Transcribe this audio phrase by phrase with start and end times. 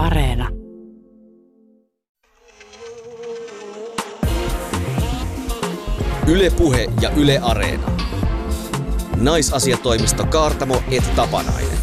[0.00, 0.48] Areena.
[6.26, 7.86] Ylepuhe ja Yle Areena.
[9.16, 11.78] Naisasiatoimisto Kaartamo et Tapanainen.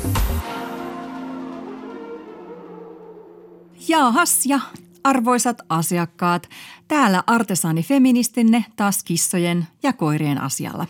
[3.87, 4.59] Jaahas ja
[5.03, 6.49] arvoisat asiakkaat,
[6.87, 10.87] täällä artesaani feministinne taas kissojen ja koirien asialla.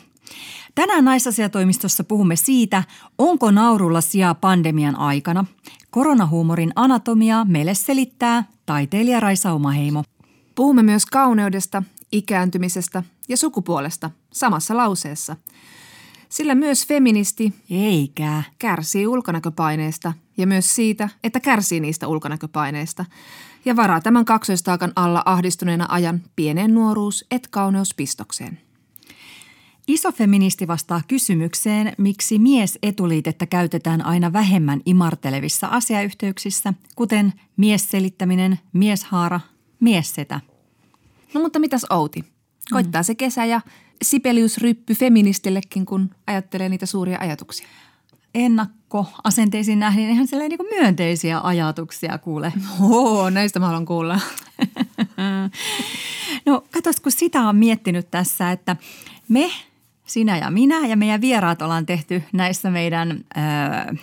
[0.77, 2.83] Tänään naisasiatoimistossa puhumme siitä,
[3.17, 5.45] onko naurulla sijaa pandemian aikana.
[5.89, 10.03] Koronahuumorin anatomiaa meille selittää taiteilija Raisa Omaheimo.
[10.55, 15.35] Puhumme myös kauneudesta, ikääntymisestä ja sukupuolesta samassa lauseessa.
[16.29, 18.43] Sillä myös feministi Eikä.
[18.59, 23.05] kärsii ulkonäköpaineesta ja myös siitä, että kärsii niistä ulkonäköpaineista
[23.65, 28.66] ja varaa tämän kaksoistaakan alla ahdistuneena ajan pieneen nuoruus- et kauneuspistokseen.
[29.87, 39.39] Iso feministi vastaa kysymykseen, miksi mies-etuliitettä käytetään aina vähemmän imartelevissa asiayhteyksissä, kuten miesselittäminen, mieshaara,
[39.79, 40.39] miessetä.
[41.33, 42.25] No mutta mitäs Outi?
[42.71, 43.61] Koittaa se kesä ja
[44.01, 47.67] Sibelius ryppy feministillekin, kun ajattelee niitä suuria ajatuksia.
[48.35, 52.53] Ennakkoasenteisiin nähden ihan sellainen niin myönteisiä ajatuksia kuule.
[52.89, 54.19] Oo, näistä mä haluan kuulla.
[56.45, 58.75] No katos, kun sitä on miettinyt tässä, että
[59.27, 59.51] me,
[60.07, 63.95] sinä ja minä ja meidän vieraat ollaan tehty näissä meidän ö,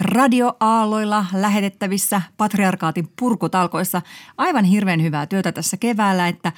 [0.00, 4.02] radioaalloilla lähetettävissä patriarkaatin purkutalkoissa
[4.36, 6.52] aivan hirveän hyvää työtä tässä keväällä, että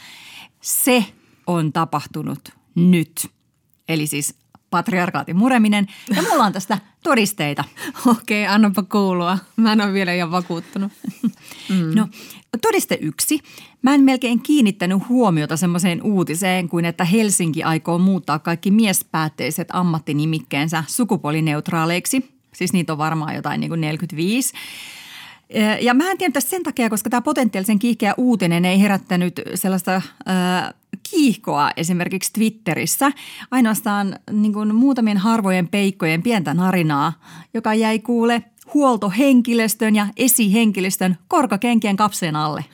[0.60, 1.04] se
[1.46, 3.30] on tapahtunut nyt.
[3.88, 4.34] Eli siis
[4.70, 7.64] patriarkaatin mureminen ja mulla on tästä todisteita.
[8.06, 9.38] Okei, annapa kuulua.
[9.56, 10.92] Mä en ole vielä ihan vakuuttunut.
[11.68, 11.94] Mm.
[11.94, 12.08] No
[12.62, 13.40] todiste yksi.
[13.82, 20.84] Mä en melkein kiinnittänyt huomiota semmoiseen uutiseen kuin, että Helsinki aikoo muuttaa kaikki miespäätteiset ammattinimikkeensä
[20.86, 22.38] sukupuolineutraaleiksi.
[22.54, 24.54] Siis niitä on varmaan jotain niin kuin 45.
[25.80, 29.94] Ja mä en tiedä tästä sen takia, koska tämä potentiaalisen kiihkeä uutinen ei herättänyt sellaista
[29.94, 30.02] äh,
[31.10, 33.12] kiihkoa esimerkiksi Twitterissä.
[33.50, 37.12] Ainoastaan niin kuin muutamien harvojen peikkojen pientä narinaa,
[37.54, 38.42] joka jäi kuule
[38.74, 42.64] huoltohenkilöstön ja esihenkilöstön korkokenkien kapseen alle.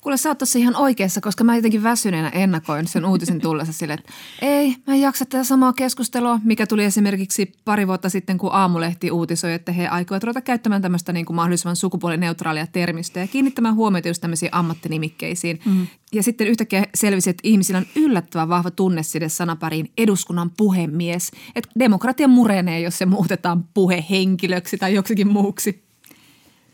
[0.00, 3.94] Kuule, sä oot tossa ihan oikeassa, koska mä jotenkin väsyneenä ennakoin sen uutisen tullessa sille,
[3.94, 4.12] että
[4.42, 9.10] ei, mä en jaksa tätä samaa keskustelua, mikä tuli esimerkiksi pari vuotta sitten, kun Aamulehti
[9.10, 14.08] uutisoi, että he aikovat ruveta käyttämään tämmöistä niin kuin mahdollisimman sukupuolineutraalia termistöä ja kiinnittämään huomiota
[14.08, 15.60] just tämmöisiin ammattinimikkeisiin.
[15.64, 15.86] Mm.
[16.12, 21.30] Ja sitten yhtäkkiä selvisi, että ihmisillä on yllättävän vahva tunne sille sanapariin eduskunnan puhemies.
[21.54, 25.89] Että demokratia murenee, jos se muutetaan puhehenkilöksi tai joksikin muuksi.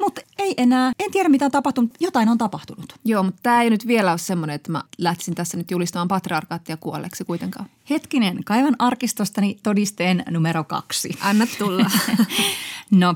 [0.07, 0.93] Mutta ei enää.
[0.99, 1.91] En tiedä, mitä on tapahtunut.
[2.01, 2.95] Jotain on tapahtunut.
[3.05, 6.77] Joo, mutta tämä ei nyt vielä ole semmoinen, että mä lähtisin tässä nyt julistamaan patriarkaattia
[6.77, 7.67] kuolleeksi kuitenkaan.
[7.91, 11.19] Hetkinen, kaivan arkistostani todisteen numero kaksi.
[11.21, 11.91] Anna tulla.
[12.91, 13.15] no,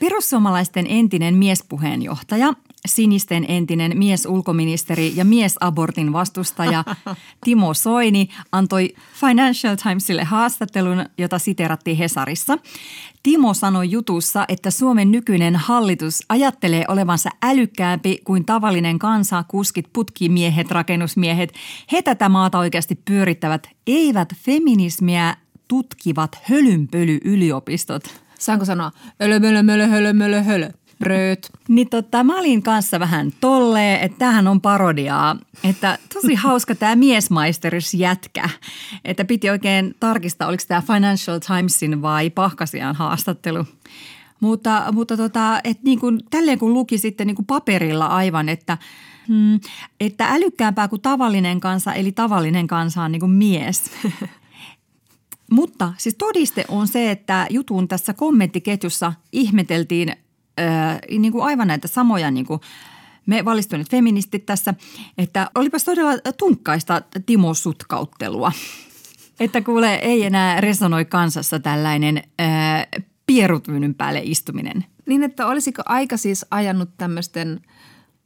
[0.00, 2.52] perussuomalaisten entinen miespuheenjohtaja,
[2.86, 6.84] sinisten entinen miesulkoministeri ja miesabortin vastustaja
[7.44, 12.58] Timo Soini antoi Financial Timesille haastattelun, jota siterattiin Hesarissa.
[13.26, 20.70] Timo sanoi jutussa, että Suomen nykyinen hallitus ajattelee olevansa älykkäämpi kuin tavallinen kansa, kuskit, putkimiehet,
[20.70, 21.52] rakennusmiehet.
[21.92, 25.36] He tätä maata oikeasti pyörittävät, eivät feminismiä
[25.68, 28.20] tutkivat hölynpöly-yliopistot.
[28.38, 28.90] Saanko sanoa
[29.22, 30.70] ölö, mölö, mölö, hölö, mölö, hölö?
[30.98, 31.50] Bröt.
[31.68, 35.36] Niin tota, mä olin kanssa vähän tolleen, että tämähän on parodiaa.
[35.64, 38.48] Että tosi hauska tämä miesmaisteris jätkä.
[39.04, 43.64] Että piti oikein tarkistaa, oliko tämä Financial Timesin vai Pahkasian haastattelu.
[44.40, 48.78] Mutta, mutta tota, et niin kuin, tälleen kun luki sitten niin kuin paperilla aivan, että,
[49.28, 49.60] hmm,
[50.00, 53.90] että älykkäämpää kuin tavallinen kansa, eli tavallinen kansa on niin kuin mies.
[55.50, 60.16] Mutta siis todiste on se, että jutun tässä kommenttiketjussa ihmeteltiin
[60.60, 62.60] äh, niin kuin aivan näitä samoja niin kuin
[63.26, 64.74] me valistuneet feministit tässä,
[65.18, 68.52] että olipas todella tunkkaista Timo Sutkauttelua.
[69.40, 72.86] Että kuule, ei enää resonoi kansassa tällainen äh,
[73.26, 74.84] pierutyynyn päälle istuminen.
[75.06, 77.60] Niin, että olisiko aika siis ajanut tämmöisten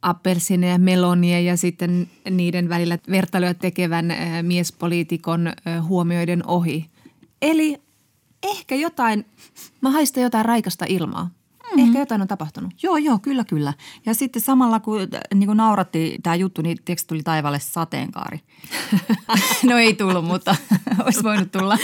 [0.01, 6.89] appelsineja, melonia ja sitten niiden välillä vertailuja tekevän miespoliitikon huomioiden ohi.
[7.41, 7.81] Eli
[8.43, 9.25] ehkä jotain,
[9.81, 11.29] mä haistan jotain raikasta ilmaa.
[11.71, 11.87] Mm-hmm.
[11.87, 12.83] Ehkä jotain on tapahtunut.
[12.83, 13.73] Joo, joo, kyllä, kyllä.
[14.05, 18.39] Ja sitten samalla kun, niin kuin nauratti tämä juttu, niin tiedätkö, tuli taivaalle sateenkaari.
[19.69, 20.55] no ei tullut, mutta
[21.05, 21.77] olisi voinut tulla.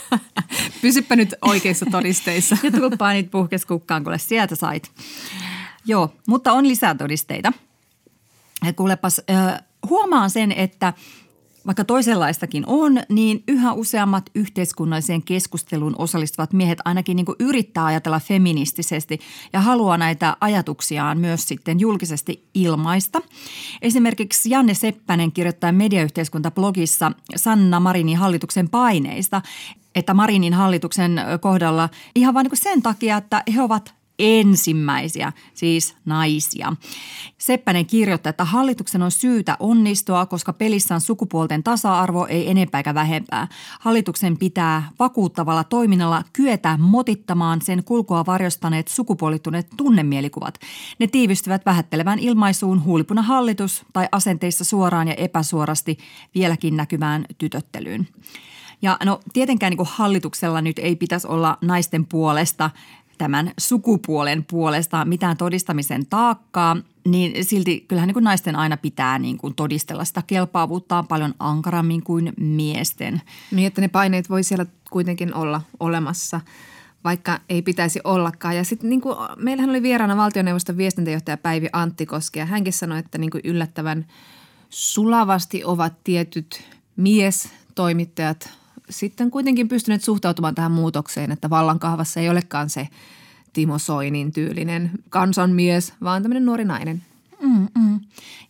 [0.82, 2.56] Pysyppä nyt oikeissa todisteissa.
[2.62, 4.90] ja tulppaa niitä puhkes kukkaan, kuule sieltä sait.
[5.86, 7.52] Joo, mutta on lisää todisteita.
[8.76, 9.20] Kuulepas,
[9.88, 10.92] huomaan sen, että
[11.66, 19.18] vaikka toisenlaistakin on, niin yhä useammat yhteiskunnalliseen keskusteluun osallistuvat miehet ainakin niin yrittää ajatella feministisesti
[19.52, 23.20] ja haluaa näitä ajatuksiaan myös sitten julkisesti ilmaista.
[23.82, 29.42] Esimerkiksi Janne Seppänen kirjoittaa mediayhteiskuntablogissa Sanna Marinin hallituksen paineista,
[29.94, 36.72] että Marinin hallituksen kohdalla ihan vain niin sen takia, että he ovat ensimmäisiä, siis naisia.
[37.38, 42.94] Seppänen kirjoittaa, että hallituksen on syytä onnistua, koska pelissä on sukupuolten tasa-arvo, ei enempää eikä
[42.94, 43.48] vähempää.
[43.80, 50.58] Hallituksen pitää vakuuttavalla toiminnalla kyetä motittamaan sen kulkua varjostaneet sukupuolittuneet tunnemielikuvat.
[50.98, 55.98] Ne tiivistyvät vähättelevään ilmaisuun huulipuna hallitus tai asenteissa suoraan ja epäsuorasti
[56.34, 58.08] vieläkin näkyvään tytöttelyyn.
[58.82, 62.70] Ja no tietenkään niin hallituksella nyt ei pitäisi olla naisten puolesta
[63.18, 69.38] tämän sukupuolen puolesta mitään todistamisen taakkaa, niin silti kyllähän niin kuin naisten aina pitää niin
[69.38, 73.22] kuin todistella sitä kelpaavuuttaan paljon ankarammin kuin miesten.
[73.50, 76.40] Niin, että ne paineet voi siellä kuitenkin olla olemassa
[77.04, 78.56] vaikka ei pitäisi ollakaan.
[78.56, 79.02] Ja sitten niin
[79.36, 84.06] meillähän oli vieraana valtioneuvoston viestintäjohtaja Päivi Antti Koski ja hänkin sanoi, että niin kuin yllättävän
[84.70, 86.62] sulavasti ovat tietyt
[86.96, 88.58] mies-toimittajat
[88.90, 92.88] sitten kuitenkin pystyneet suhtautumaan tähän muutokseen, että vallankahvassa ei olekaan se
[93.52, 97.02] Timo Soinin tyylinen kansanmies, vaan tämmöinen nuori nainen.
[97.42, 98.00] Mm-mm.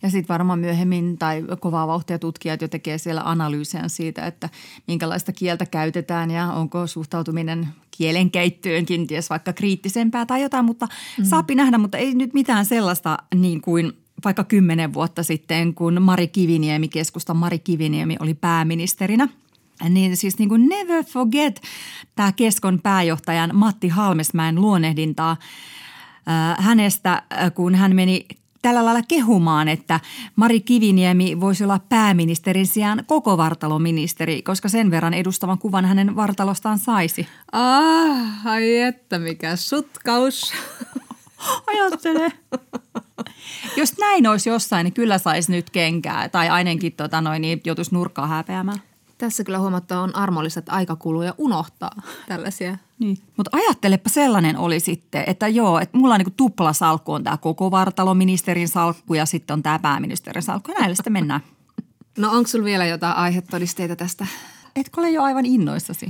[0.01, 4.49] Ja sitten varmaan myöhemmin tai kovaa vauhtia tutkijat jo tekee siellä analyysiä siitä, että
[4.87, 10.87] minkälaista kieltä käytetään ja onko suhtautuminen kielenkeittyön kenties vaikka kriittisempää tai jotain, mutta
[11.17, 11.25] mm.
[11.25, 13.93] saapi nähdä, mutta ei nyt mitään sellaista niin kuin
[14.25, 19.27] vaikka kymmenen vuotta sitten, kun Mari Kiviniemi, keskusta Mari Kiviniemi oli pääministerinä–
[19.89, 21.61] niin siis niin kuin never forget
[22.15, 28.25] tämä Keskon pääjohtajan Matti Halmesmäen luonnehdintaa äh, hänestä, äh, kun hän meni
[28.61, 29.99] tällä lailla kehumaan, että
[30.35, 36.79] Mari Kiviniemi voisi olla pääministerin sijaan koko vartaloministeri, koska sen verran edustavan kuvan hänen vartalostaan
[36.79, 37.27] saisi.
[37.51, 40.53] Ah, ai että mikä sutkaus.
[41.67, 42.31] Ajattele.
[43.77, 47.95] Jos näin olisi jossain, niin kyllä saisi nyt kenkää tai ainakin tota noin, niin joutuisi
[47.95, 48.81] nurkkaa häpeämään.
[49.19, 51.91] Tässä kyllä huomattaa on armolliset aikakuluu unohtaa
[52.27, 52.77] tällaisia.
[52.99, 53.17] Niin.
[53.37, 57.71] Mutta ajattelepa sellainen oli sitten, että joo, että mulla on niinku tuplasalkku on tämä koko
[57.71, 60.71] vartaloministerin salkku ja sitten on tämä pääministerin salkku.
[60.71, 61.41] Ja näillä sitten mennään.
[62.17, 64.27] No onko sulla vielä jotain aihetodisteita tästä?
[64.75, 66.07] Etkö ole jo aivan innoissasi?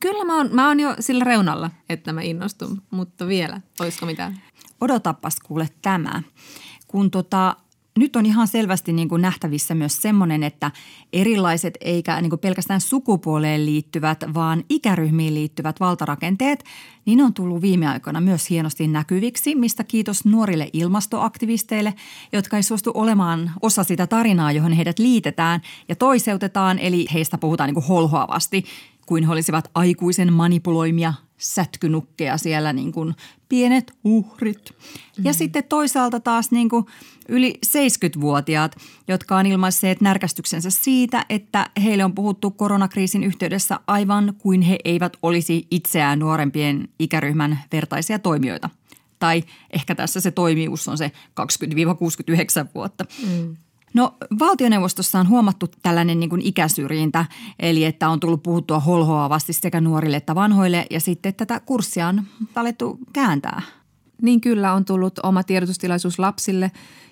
[0.00, 4.40] Kyllä mä oon, mä oon jo sillä reunalla, että mä innostun, mutta vielä, olisiko mitään?
[4.80, 6.22] Odotapas kuule tämä.
[6.88, 7.56] Kun tota,
[7.98, 10.70] nyt on ihan selvästi niin kuin nähtävissä myös semmoinen, että
[11.12, 16.64] erilaiset eikä niin kuin pelkästään sukupuoleen liittyvät, vaan ikäryhmiin liittyvät valtarakenteet,
[17.06, 21.94] niin on tullut viime aikoina myös hienosti näkyviksi, mistä kiitos nuorille ilmastoaktivisteille,
[22.32, 27.68] jotka ei suostu olemaan osa sitä tarinaa, johon heidät liitetään ja toiseutetaan, eli heistä puhutaan
[27.68, 28.64] niin kuin holhoavasti,
[29.06, 33.14] kuin he olisivat aikuisen manipuloimia sätkynukkeja siellä niin kuin
[33.52, 34.70] pienet uhrit.
[34.70, 35.24] Mm-hmm.
[35.24, 36.86] Ja sitten toisaalta taas niin kuin
[37.28, 38.76] yli 70-vuotiaat,
[39.08, 45.16] jotka on ilmaisseet närkästyksensä siitä, että heille on puhuttu koronakriisin yhteydessä aivan kuin he eivät
[45.22, 48.70] olisi itseään nuorempien ikäryhmän vertaisia toimijoita.
[49.18, 51.12] Tai ehkä tässä se toimijuus on se
[52.64, 53.04] 20-69 vuotta.
[53.26, 53.56] Mm.
[53.94, 57.24] No valtioneuvostossa on huomattu tällainen niin kuin ikäsyrjintä,
[57.58, 62.22] eli että on tullut puhuttua holhoavasti sekä nuorille että vanhoille ja sitten tätä kurssia on
[62.54, 63.62] alettu kääntää.
[64.22, 66.70] Niin kyllä on tullut oma tiedotustilaisuus lapsille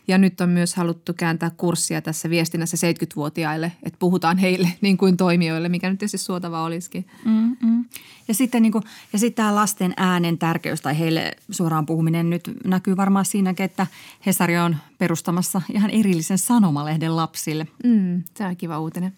[0.08, 5.16] ja nyt on myös haluttu kääntää kurssia tässä viestinnässä 70-vuotiaille, että puhutaan heille niin kuin
[5.16, 7.06] toimijoille, mikä nyt tietysti suotava olisikin.
[7.24, 7.84] Mm-mm.
[8.28, 12.50] Ja sitten, niin kuin, ja sitten tämä lasten äänen tärkeys tai heille suoraan puhuminen nyt
[12.64, 13.86] näkyy varmaan siinäkin, että
[14.26, 17.66] Hesari on perustamassa ihan erillisen sanomalehden lapsille.
[17.84, 19.12] Mm, se on kiva uutinen.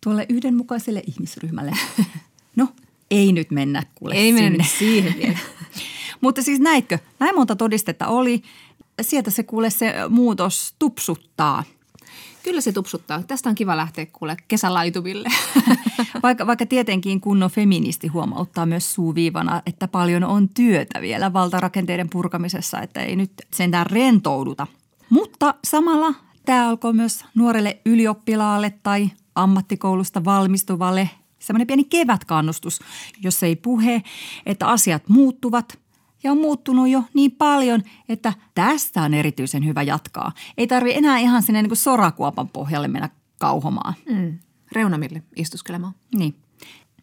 [0.00, 1.72] Tuolle yhdenmukaiselle ihmisryhmälle.
[2.56, 2.68] No,
[3.10, 5.38] ei nyt mennä kuule Ei mennä nyt siihen vielä.
[6.20, 8.42] Mutta siis näitkö, näin monta todistetta oli.
[9.02, 11.64] Sieltä se kuule se muutos tupsuttaa.
[12.42, 13.22] Kyllä se tupsuttaa.
[13.22, 15.28] Tästä on kiva lähteä kuule kesälaitumille.
[16.22, 22.80] vaikka, vaikka tietenkin kunnon feministi huomauttaa myös suuviivana, että paljon on työtä vielä valtarakenteiden purkamisessa,
[22.80, 24.66] että ei nyt sentään rentouduta.
[25.10, 26.14] Mutta samalla
[26.46, 32.80] tämä alkoi myös nuorelle ylioppilaalle tai ammattikoulusta valmistuvalle semmoinen pieni kevätkannustus,
[33.22, 34.02] jos ei puhe,
[34.46, 35.78] että asiat muuttuvat–
[36.22, 40.32] ja on muuttunut jo niin paljon, että tästä on erityisen hyvä jatkaa.
[40.56, 43.08] Ei tarvi enää ihan sinne niin kuin sorakuopan pohjalle mennä
[43.38, 43.94] kauhomaan.
[44.10, 44.38] Mm.
[44.72, 45.94] Reunamille istuskelemaan.
[46.14, 46.34] Niin.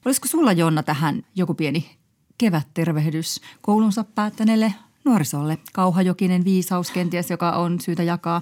[0.06, 1.90] Olisiko sulla Jonna tähän joku pieni
[2.38, 4.74] kevättervehdys koulunsa päättäneelle
[5.06, 5.58] nuorisolle?
[5.74, 8.42] Kauhajokinen viisaus kenties, joka on syytä jakaa.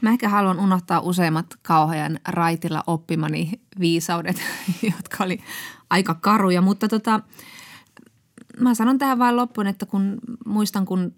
[0.00, 4.42] Mä ehkä haluan unohtaa useimmat kauhean raitilla oppimani viisaudet,
[4.96, 5.40] jotka oli
[5.90, 7.20] aika karuja, mutta tota,
[8.60, 11.14] mä sanon tähän vain loppuun, että kun muistan, kun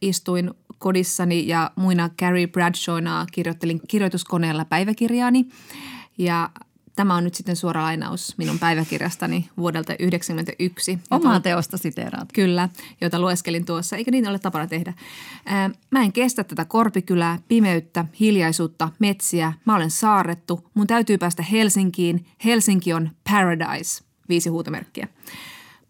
[0.00, 5.48] istuin kodissani ja muina Carrie Bradshawna kirjoittelin kirjoituskoneella päiväkirjaani
[6.18, 6.50] ja
[6.96, 10.98] Tämä on nyt sitten suora lainaus minun päiväkirjastani vuodelta 1991.
[11.10, 12.32] Omaa teosta siteeraat.
[12.32, 12.68] Kyllä,
[13.00, 14.92] jota lueskelin tuossa, eikä niin ole tapana tehdä.
[15.90, 19.52] mä en kestä tätä korpikylää, pimeyttä, hiljaisuutta, metsiä.
[19.64, 20.70] Mä olen saarrettu.
[20.74, 22.26] Mun täytyy päästä Helsinkiin.
[22.44, 24.04] Helsinki on paradise.
[24.28, 25.08] Viisi huutomerkkiä.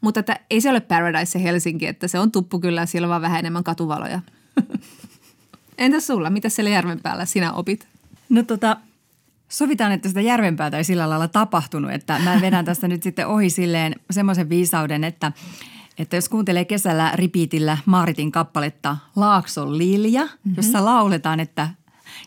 [0.04, 3.11] Mutta että ei se ole paradise se Helsinki, että se on tuppu kyllä, siellä on
[3.11, 4.20] vaan vähän enemmän katuvaloja.
[5.78, 6.30] Entäs sulla?
[6.30, 7.88] Mitä siellä järven päällä sinä opit?
[8.28, 8.76] No tota,
[9.49, 13.50] Sovitaan, että sitä järvenpäätä ei sillä lailla tapahtunut, että mä vedän tästä nyt sitten ohi
[13.50, 15.32] silleen semmoisen viisauden, että,
[15.99, 20.54] että jos kuuntelee kesällä ripiitillä Maaritin kappaletta Laakson lilja, mm-hmm.
[20.56, 21.68] jossa lauletaan, että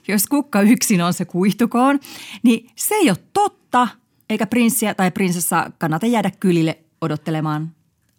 [0.07, 1.99] jos kukka yksin on se kuihtukoon,
[2.43, 3.87] niin se ei ole totta,
[4.29, 7.71] eikä prinssiä tai prinsessa kannata jäädä kylille odottelemaan,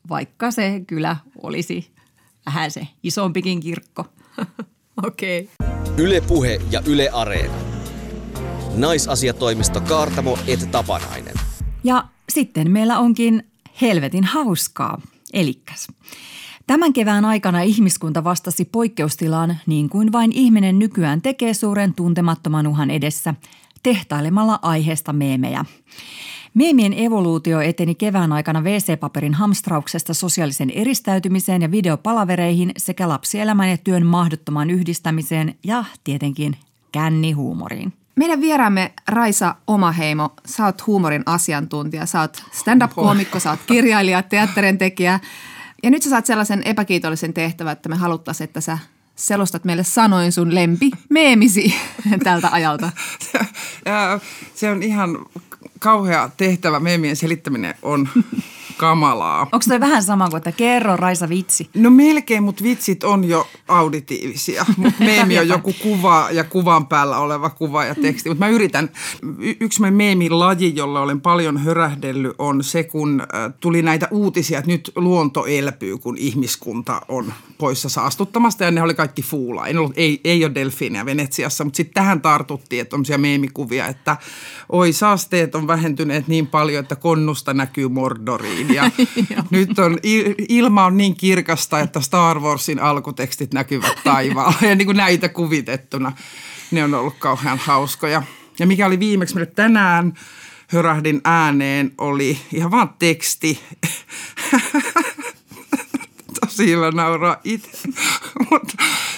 [0.08, 1.90] vaikka se kyllä olisi
[2.46, 4.04] vähän se isompikin kirkko.
[5.06, 5.48] Okei.
[5.60, 5.78] Okay.
[5.96, 7.54] Yle Puhe ja Yle Areena.
[8.76, 11.34] Naisasiatoimisto Kaartamo et Tapanainen.
[11.84, 13.46] Ja sitten meillä onkin
[13.80, 15.00] helvetin hauskaa.
[15.32, 15.88] Elikkäs.
[16.66, 22.90] Tämän kevään aikana ihmiskunta vastasi poikkeustilaan niin kuin vain ihminen nykyään tekee suuren tuntemattoman uhan
[22.90, 23.34] edessä,
[23.82, 25.64] tehtailemalla aiheesta meemejä.
[26.54, 34.06] Meemien evoluutio eteni kevään aikana WC-paperin hamstrauksesta sosiaalisen eristäytymiseen ja videopalavereihin sekä lapsielämän ja työn
[34.06, 36.56] mahdottomaan yhdistämiseen ja tietenkin
[36.92, 37.92] kännihuumoriin.
[38.16, 44.78] Meidän vieraamme Raisa Omaheimo, sä oot huumorin asiantuntija, sä oot stand-up-koomikko, sä oot kirjailija, teatterin
[44.78, 45.20] tekijä.
[45.82, 48.78] Ja nyt sä saat sellaisen epäkiitollisen tehtävän, että me haluttaisiin, että sä
[49.14, 51.74] selostat meille sanoin sun lempi meemisi
[52.24, 52.90] tältä ajalta.
[54.54, 55.18] Se on ihan
[55.78, 56.80] kauhea tehtävä.
[56.80, 58.08] Meemien selittäminen on
[58.78, 59.40] kamalaa.
[59.40, 61.70] Onko se vähän sama kuin, että kerro Raisa vitsi?
[61.74, 64.66] No melkein, mutta vitsit on jo auditiivisia.
[64.98, 68.28] Meemi on joku kuva ja kuvan päällä oleva kuva ja teksti.
[68.28, 68.90] Mutta mä yritän.
[69.38, 74.58] Y- yksi meemin laji, jolla olen paljon hörähdellyt, on se, kun äh, tuli näitä uutisia,
[74.58, 78.64] että nyt luonto elpyy, kun ihmiskunta on poissa saastuttamasta.
[78.64, 79.66] Ja ne oli kaikki fuula.
[79.66, 84.16] Ei, ollut, ei, ei ole delfiiniä Venetsiassa, mutta sitten tähän tartuttiin, että on meemikuvia, että
[84.68, 88.90] oi saasteet on vähentyneet niin paljon, että konnusta näkyy Mordoriin ja
[89.50, 89.98] nyt on,
[90.48, 96.12] ilma on niin kirkasta, että Star Warsin alkutekstit näkyvät taivaalla ja niin kuin näitä kuvitettuna.
[96.70, 98.22] Ne on ollut kauhean hauskoja.
[98.58, 100.14] Ja mikä oli viimeksi meille tänään,
[100.68, 103.60] hörähdin ääneen, oli ihan vaan teksti.
[106.40, 107.88] Tosi hyvä nauraa itse.
[108.50, 108.74] Mutta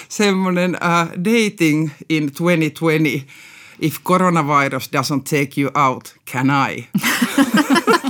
[0.09, 3.33] semmoinen uh, dating in 2020.
[3.81, 6.87] If coronavirus doesn't take you out, can I?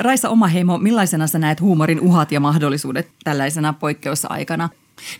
[0.00, 4.68] Raisa Omaheimo, millaisena sä näet huumorin uhat ja mahdollisuudet tällaisena poikkeusaikana?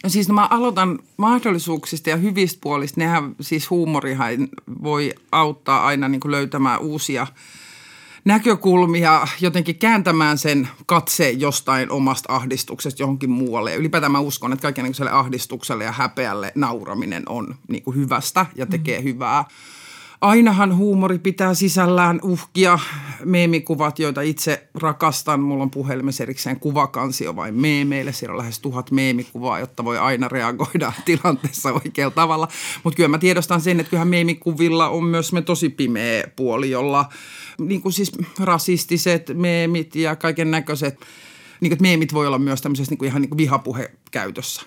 [0.05, 3.01] No siis no mä aloitan mahdollisuuksista ja hyvistä puolista.
[3.01, 4.49] Nehän siis huumorihan
[4.83, 7.27] voi auttaa aina niin kuin löytämään uusia
[8.25, 13.71] näkökulmia, jotenkin kääntämään sen katseen jostain omasta ahdistuksesta johonkin muualle.
[13.71, 18.67] Ja ylipäätään mä uskon, että kaiken ahdistukselle ja häpeälle nauraminen on niin kuin hyvästä ja
[18.67, 19.05] tekee mm.
[19.05, 19.45] hyvää
[20.21, 22.79] ainahan huumori pitää sisällään uhkia,
[23.25, 25.41] meemikuvat, joita itse rakastan.
[25.41, 28.13] Mulla on puhelimessa erikseen kuvakansio vain meemeille.
[28.13, 32.49] Siellä on lähes tuhat meemikuvaa, jotta voi aina reagoida tilanteessa oikealla tavalla.
[32.85, 37.09] Mutta kyllä mä tiedostan sen, että kyllähän meemikuvilla on myös me tosi pimeä puoli, jolla
[37.59, 41.01] niin kuin siis rasistiset meemit ja kaiken näköiset
[41.61, 44.63] niin kuin, meemit voi olla myös tämmöisessä niin kuin ihan niin kuin vihapuhekäytössä.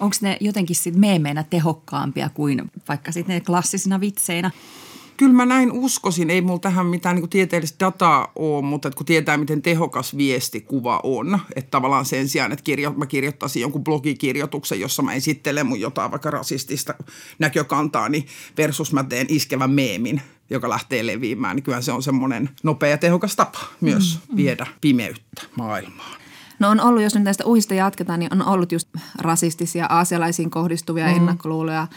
[0.00, 4.50] Onko ne jotenkin sitten meemeinä tehokkaampia kuin vaikka sitten ne klassisina vitseinä?
[5.16, 6.30] Kyllä mä näin uskoisin.
[6.30, 11.38] Ei mulla tähän mitään niin tieteellistä dataa ole, mutta kun tietää, miten tehokas viestikuva on,
[11.56, 16.10] että tavallaan sen sijaan, että kirjo, mä kirjoittaisin jonkun blogikirjoituksen, jossa mä esittelen mun jotain
[16.10, 16.94] vaikka rasistista
[17.38, 22.50] näkökantaa, niin versus mä teen iskevän meemin, joka lähtee leviämään, niin kyllä se on semmoinen
[22.62, 24.36] nopea ja tehokas tapa myös mm, mm.
[24.36, 26.20] viedä pimeyttä maailmaan.
[26.58, 31.06] No on ollut, jos nyt näistä uhista jatketaan, niin on ollut just rasistisia aasialaisiin kohdistuvia
[31.06, 31.16] mm.
[31.16, 31.86] ennakkoluuloja–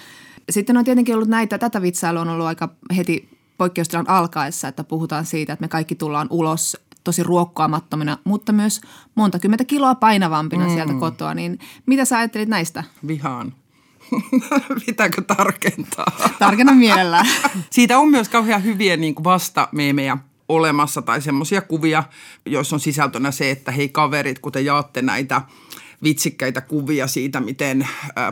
[0.49, 5.25] sitten on tietenkin ollut näitä, tätä vitsailua on ollut aika heti poikkeustilan alkaessa, että puhutaan
[5.25, 8.81] siitä, että me kaikki tullaan ulos tosi ruokkoamattomina, mutta myös
[9.15, 10.73] monta kymmentä kiloa painavampina mm.
[10.73, 11.33] sieltä kotoa.
[11.33, 12.83] Niin mitä sä ajattelit näistä?
[13.07, 13.53] Vihaan.
[14.85, 16.31] Pitääkö tarkentaa?
[16.39, 17.25] Tarkenna mielellään.
[17.69, 20.17] Siitä on myös kauhean hyviä niin kuin vastameemejä
[20.49, 22.03] olemassa tai semmoisia kuvia,
[22.45, 25.41] joissa on sisältönä se, että hei kaverit, kun te jaatte näitä–
[26.03, 27.87] vitsikkäitä kuvia siitä, miten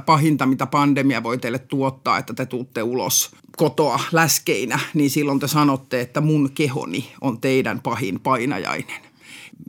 [0.06, 5.48] pahinta, mitä pandemia voi teille tuottaa, että te tuutte ulos kotoa läskeinä, niin silloin te
[5.48, 9.02] sanotte, että mun kehoni on teidän pahin painajainen.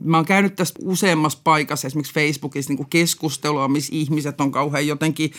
[0.03, 5.31] Mä oon käynyt tästä useammassa paikassa, esimerkiksi Facebookissa niin keskustelua, missä ihmiset on kauhean jotenkin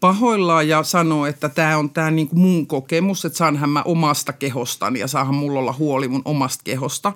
[0.00, 5.00] pahoillaan ja sanoo, että tämä on tämä niin mun kokemus, että saanhan mä omasta kehostani
[5.00, 7.12] ja saahan mulla olla huoli mun omasta kehosta.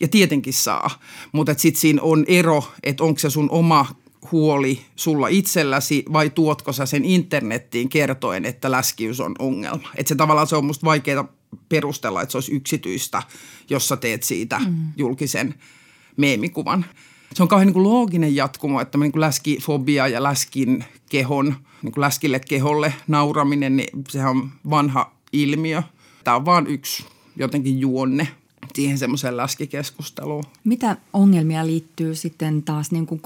[0.00, 0.90] Ja tietenkin saa,
[1.32, 3.86] mutta sitten siinä on ero, että onko se sun oma
[4.32, 9.88] huoli sulla itselläsi vai tuotko sä sen internettiin kertoen, että läskiys on ongelma.
[9.96, 11.28] Että se tavallaan se on musta vaikeaa
[11.68, 13.22] perustella, että se olisi yksityistä,
[13.70, 14.76] jos sä teet siitä mm.
[14.96, 15.54] julkisen
[16.16, 16.84] meemikuvan.
[17.34, 21.92] Se on kauhean niin kuin looginen jatkumo, että niin kuin läskifobia ja läskin kehon, niin
[21.92, 25.82] kuin läskille keholle nauraminen, niin sehän on vanha ilmiö.
[26.24, 27.04] Tämä on vain yksi
[27.36, 28.28] jotenkin juonne
[28.74, 30.44] siihen semmoiseen läskikeskusteluun.
[30.64, 33.20] Mitä ongelmia liittyy sitten taas niin kuin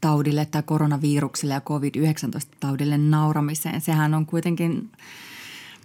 [0.00, 3.80] koronataudille tai koronaviruksille ja COVID-19-taudille nauramiseen?
[3.80, 4.90] Sehän on kuitenkin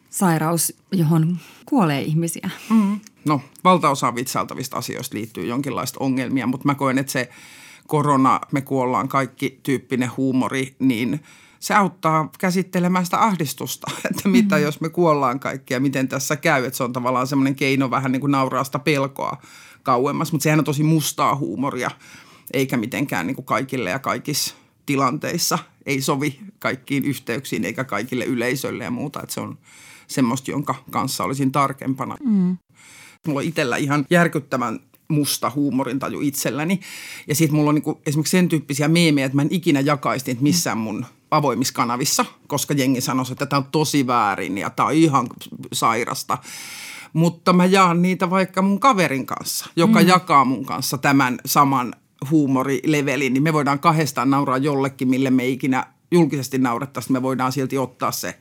[0.09, 2.49] sairaus, johon kuolee ihmisiä.
[2.69, 2.99] Mm.
[3.25, 7.29] No, valtaosa vitsailtavista asioista liittyy jonkinlaista ongelmia, mutta mä koen, että se
[7.87, 11.19] korona, me kuollaan kaikki tyyppinen huumori, niin
[11.59, 14.65] se auttaa käsittelemään sitä ahdistusta, että mitä mm-hmm.
[14.65, 16.65] jos me kuollaan kaikki ja miten tässä käy.
[16.65, 19.37] Että se on tavallaan semmoinen keino vähän niin kuin nauraa sitä pelkoa
[19.83, 21.91] kauemmas, mutta sehän on tosi mustaa huumoria,
[22.53, 24.55] eikä mitenkään niin kuin kaikille ja kaikissa
[24.85, 25.59] tilanteissa.
[25.85, 29.57] Ei sovi kaikkiin yhteyksiin eikä kaikille yleisöille ja muuta, että se on
[30.07, 32.17] semmoista, jonka kanssa olisin tarkempana.
[32.25, 32.57] Mm.
[33.27, 36.79] Mulla on itsellä ihan järkyttävän musta huumorintaju itselläni.
[37.27, 40.41] Ja sitten mulla on niinku esimerkiksi sen tyyppisiä meemejä, että mä en ikinä jakaisi niitä
[40.41, 44.93] missään mun avoimissa kanavissa, koska jengi sanoi, että tämä on tosi väärin ja tämä on
[44.93, 45.27] ihan
[45.73, 46.37] sairasta.
[47.13, 50.07] Mutta mä jaan niitä vaikka mun kaverin kanssa, joka mm.
[50.07, 51.95] jakaa mun kanssa tämän saman
[52.31, 57.13] huumorilevelin, niin me voidaan kahdestaan nauraa jollekin, mille me ikinä julkisesti naurettaisiin.
[57.13, 58.37] Me voidaan silti ottaa se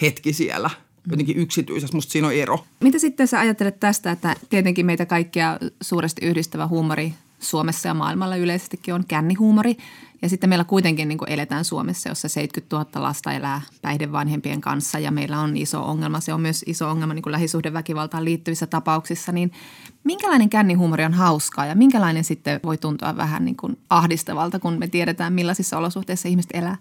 [0.00, 0.70] hetki siellä–
[1.10, 1.96] jotenkin yksityisessä.
[1.96, 2.64] Musta siinä on ero.
[2.80, 8.36] Mitä sitten sä ajattelet tästä, että tietenkin meitä kaikkia suuresti yhdistävä huumori Suomessa ja maailmalla
[8.36, 9.76] yleisestikin on kännihuumori.
[10.22, 15.10] Ja sitten meillä kuitenkin niin eletään Suomessa, jossa 70 000 lasta elää päihdevanhempien kanssa ja
[15.10, 16.20] meillä on iso ongelma.
[16.20, 19.32] Se on myös iso ongelma niin lähisuhdeväkivaltaan liittyvissä tapauksissa.
[19.32, 19.52] Niin
[20.04, 24.88] minkälainen kännihuumori on hauskaa ja minkälainen sitten voi tuntua vähän niin kuin ahdistavalta, kun me
[24.88, 26.76] tiedetään millaisissa olosuhteissa ihmiset elää?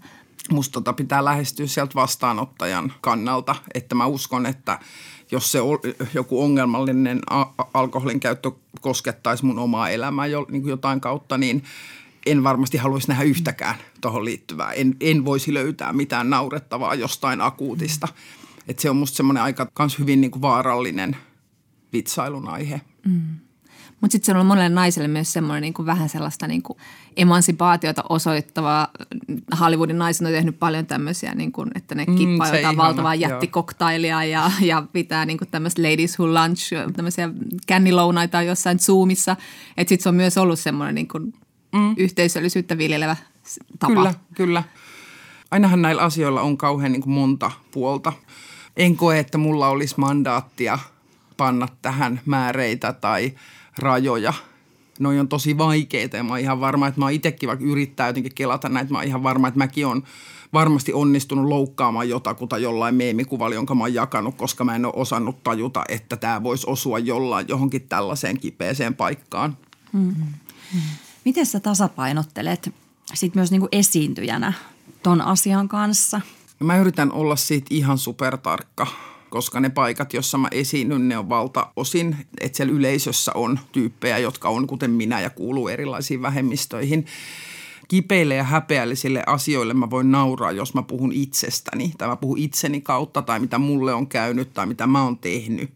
[0.50, 4.80] musta tota pitää lähestyä sieltä vastaanottajan kannalta, että mä uskon, että
[5.32, 5.60] jos se
[6.14, 7.22] joku ongelmallinen
[7.74, 11.64] alkoholin käyttö koskettaisi mun omaa elämää jo, niin jotain kautta, niin
[12.26, 14.72] en varmasti haluaisi nähdä yhtäkään tuohon liittyvää.
[14.72, 18.08] En, en voisi löytää mitään naurettavaa jostain akuutista.
[18.68, 21.18] Et se on musta semmoinen aika kans hyvin niin kuin vaarallinen
[21.94, 22.82] vitsailun aihe.
[23.06, 23.22] Mm.
[24.02, 26.80] Mutta sitten se on monelle naiselle myös semmoinen niin kuin vähän sellaista niin kuin
[27.18, 28.88] emansipaatiota osoittavaa.
[29.60, 33.16] Hollywoodin naiset on tehnyt paljon tämmöisiä, niin kuin, että ne mm, kippaa mm, jotain valtavaa
[33.16, 37.30] jättikoktailia ja, ja pitää niin tämmöistä ladies who lunch, tämmöisiä
[37.68, 39.36] kännilounaita jossain Zoomissa.
[39.78, 41.34] Että sitten se on myös ollut semmoinen niin kuin
[41.74, 41.94] mm.
[41.98, 43.16] yhteisöllisyyttä viljelevä
[43.80, 43.94] tapa.
[43.94, 44.64] Kyllä, kyllä.
[45.52, 48.14] Ainahan näillä asioilla on kauhean niin kuin monta puolta.
[48.78, 50.80] En koe, että mulla olisi mandaattia
[51.38, 53.32] panna tähän määreitä tai–
[53.78, 54.34] rajoja.
[55.00, 58.08] Noi on tosi vaikeita ja mä oon ihan varma, että mä oon itsekin vaikka yrittää
[58.08, 60.04] jotenkin kelata näitä, mä oon ihan varma, että mäkin on
[60.54, 65.44] varmasti onnistunut loukkaamaan jotakuta jollain meemikuvalla, jonka mä oon jakanut, koska mä en ole osannut
[65.44, 69.58] tajuta, että tämä voisi osua jollain johonkin tällaiseen kipeeseen paikkaan.
[69.94, 70.26] Mm-hmm.
[71.26, 72.74] Miten sä tasapainottelet
[73.14, 74.54] sit myös niinku esiintyjänä
[75.04, 76.22] ton asian kanssa?
[76.60, 78.88] Mä yritän olla siitä ihan supertarkka
[79.32, 84.50] koska ne paikat, jossa mä esiinnyn, ne on valtaosin, että siellä yleisössä on tyyppejä, jotka
[84.50, 87.06] on kuten minä ja kuuluu erilaisiin vähemmistöihin.
[87.88, 92.82] Kipeille ja häpeällisille asioille mä voin nauraa, jos mä puhun itsestäni tai mä puhun itseni
[92.82, 95.70] kautta tai mitä mulle on käynyt tai mitä mä oon tehnyt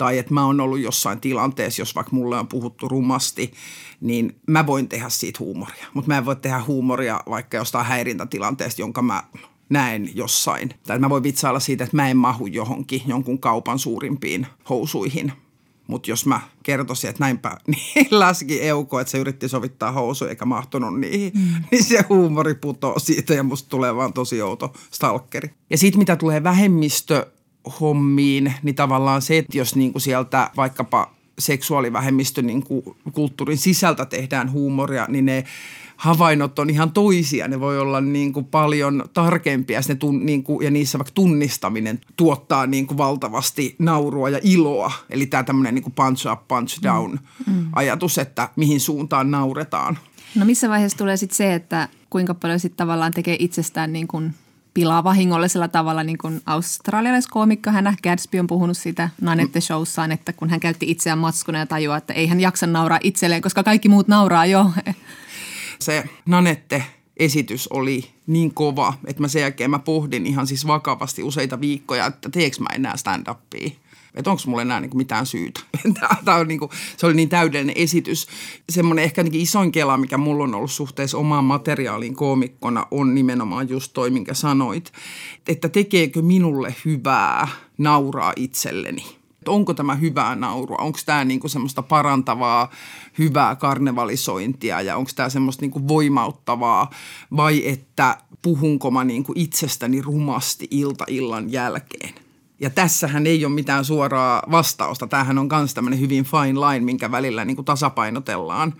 [0.00, 3.52] tai että mä oon ollut jossain tilanteessa, jos vaikka mulle on puhuttu rumasti,
[4.00, 5.86] niin mä voin tehdä siitä huumoria.
[5.94, 9.22] Mutta mä en voi tehdä huumoria vaikka jostain häirintätilanteesta, jonka mä
[9.68, 10.70] näen jossain.
[10.86, 15.32] Tai mä voin vitsailla siitä, että mä en mahu johonkin jonkun kaupan suurimpiin housuihin.
[15.86, 20.44] Mutta jos mä kertoisin, että näinpä niin läski Euko, että se yritti sovittaa housuja eikä
[20.44, 21.64] mahtunut niihin, mm.
[21.70, 25.50] niin se huumori putoo siitä ja musta tulee vaan tosi outo stalkeri.
[25.70, 26.44] Ja sitten mitä tulee
[27.64, 35.06] vähemmistöhommiin, niin tavallaan se, että jos niinku sieltä vaikkapa seksuaalivähemmistön niinku kulttuurin sisältä tehdään huumoria,
[35.08, 35.44] niin ne
[35.96, 37.48] havainnot on ihan toisia.
[37.48, 42.00] Ne voi olla niin kuin paljon tarkempia ne tun, niin kuin, ja niissä vaikka tunnistaminen
[42.16, 44.92] tuottaa niin kuin valtavasti naurua ja iloa.
[45.10, 47.52] Eli tämä tämmöinen niin kuin punch up, punch down mm.
[47.54, 47.66] Mm.
[47.72, 49.98] ajatus, että mihin suuntaan nauretaan.
[50.34, 54.34] No missä vaiheessa tulee sitten se, että kuinka paljon sitten tavallaan tekee itsestään niin kuin
[54.80, 60.50] pilaa vahingollisella tavalla, niin kuin australialaiskoomikko Hannah Gadsby on puhunut siitä Nanette showssaan, että kun
[60.50, 64.08] hän käytti itseään matskuna ja tajuaa, että ei hän jaksa nauraa itselleen, koska kaikki muut
[64.08, 64.70] nauraa jo.
[65.80, 66.84] Se Nanette
[67.16, 72.06] esitys oli niin kova, että mä sen jälkeen mä pohdin ihan siis vakavasti useita viikkoja,
[72.06, 73.70] että teekö mä enää stand-upia
[74.14, 75.60] että onko mulla enää niin kuin mitään syytä.
[76.24, 78.26] Tämä on niin kuin, se oli niin täydellinen esitys.
[78.70, 83.92] Semmoinen ehkä isoin kela, mikä mulla on ollut suhteessa omaan materiaaliin koomikkona, on nimenomaan just
[83.92, 84.92] toi, minkä sanoit.
[85.48, 92.70] Että tekeekö minulle hyvää nauraa itselleni onko tämä hyvää naurua, onko tämä niinku semmoista parantavaa,
[93.18, 96.90] hyvää karnevalisointia ja onko tämä semmoista niinku voimauttavaa
[97.36, 102.29] vai että puhunko mä niinku itsestäni rumasti ilta illan jälkeen.
[102.60, 105.06] Ja tässähän ei ole mitään suoraa vastausta.
[105.06, 108.74] Tämähän on myös tämmöinen hyvin fine line, minkä välillä niin kuin tasapainotellaan.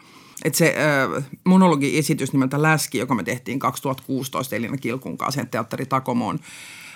[0.45, 0.75] Et se
[1.17, 6.39] äh, monologi-esitys nimeltä Läski, joka me tehtiin 2016 Elina Kilkun kanssa teatteri Takomoon,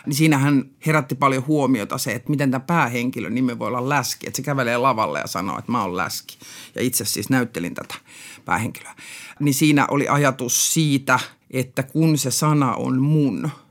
[0.07, 4.27] niin siinähän herätti paljon huomiota se, että miten tämä päähenkilön nimi voi olla Läski.
[4.27, 6.39] Että se kävelee lavalle ja sanoo, että mä oon Läski.
[6.75, 7.95] Ja itse siis näyttelin tätä
[8.45, 8.95] päähenkilöä.
[9.41, 11.19] Niin siinä oli ajatus siitä,
[11.51, 13.51] että kun se sana on mun–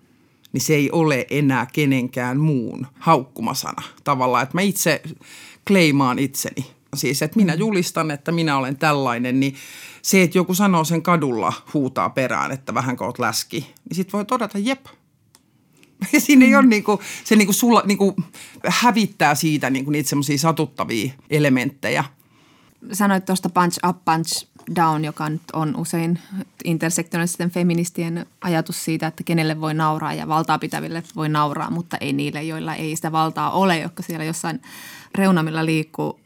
[0.54, 3.84] niin se ei ole enää kenenkään muun haukkumasana.
[4.04, 5.02] Tavallaan, että mä itse
[5.68, 6.66] kleimaan itseni.
[6.96, 9.56] Siis, että minä julistan, että minä olen tällainen, niin
[10.02, 14.26] se, että joku sanoo sen kadulla, huutaa perään, että vähän oot läski, niin sit voi
[14.26, 14.86] todeta, jep,
[16.14, 18.16] ja siinä ei ole niinku, se niinku sulla, niinku
[18.68, 22.04] hävittää siitä niinku niitä semmoisia satuttavia elementtejä.
[22.92, 26.20] Sanoit tuosta punch up, punch down, joka nyt on usein
[26.64, 32.14] intersektionaalisten feministien ajatus siitä, että kenelle voi nauraa ja valtaa pitäville voi nauraa, mutta ei
[32.14, 34.62] niille, joilla ei sitä valtaa ole, jotka siellä jossain
[35.16, 36.20] reunamilla liikkuu.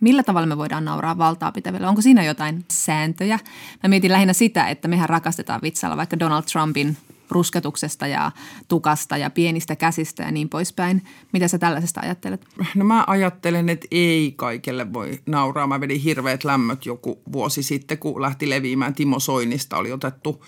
[0.00, 1.86] Millä tavalla me voidaan nauraa valtaa pitäville?
[1.86, 3.38] Onko siinä jotain sääntöjä?
[3.82, 6.96] Mä mietin lähinnä sitä, että mehän rakastetaan vitsailla vaikka Donald Trumpin
[7.30, 8.32] rusketuksesta ja
[8.68, 11.02] tukasta ja pienistä käsistä ja niin poispäin.
[11.32, 12.46] Mitä sä tällaisesta ajattelet?
[12.74, 15.66] No mä ajattelen, että ei kaikille voi nauraa.
[15.66, 19.76] Mä vedin hirveät lämmöt joku vuosi sitten, kun lähti leviämään Timo Soinista.
[19.76, 20.44] Oli otettu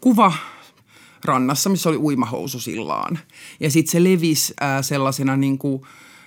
[0.00, 0.32] kuva
[1.24, 3.18] rannassa, missä oli uimahousu sillaan.
[3.60, 5.82] Ja sitten se levisi äh, sellaisena niin kuin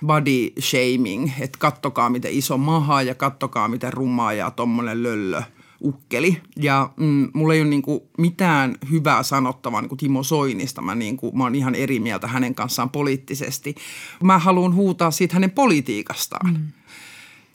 [0.06, 5.42] body shaming, että kattokaa miten iso maha ja kattokaa miten rumaa ja tommonen löllö–
[5.84, 6.40] ukkeli.
[6.56, 10.82] Ja mm, mulla ei ole niin kuin mitään hyvää sanottavaa niin kuin Timo Soinista.
[10.82, 13.74] Mä, niin kuin, mä oon ihan eri mieltä hänen kanssaan poliittisesti.
[14.22, 16.50] Mä haluan huutaa siitä hänen politiikastaan.
[16.50, 16.66] Mm.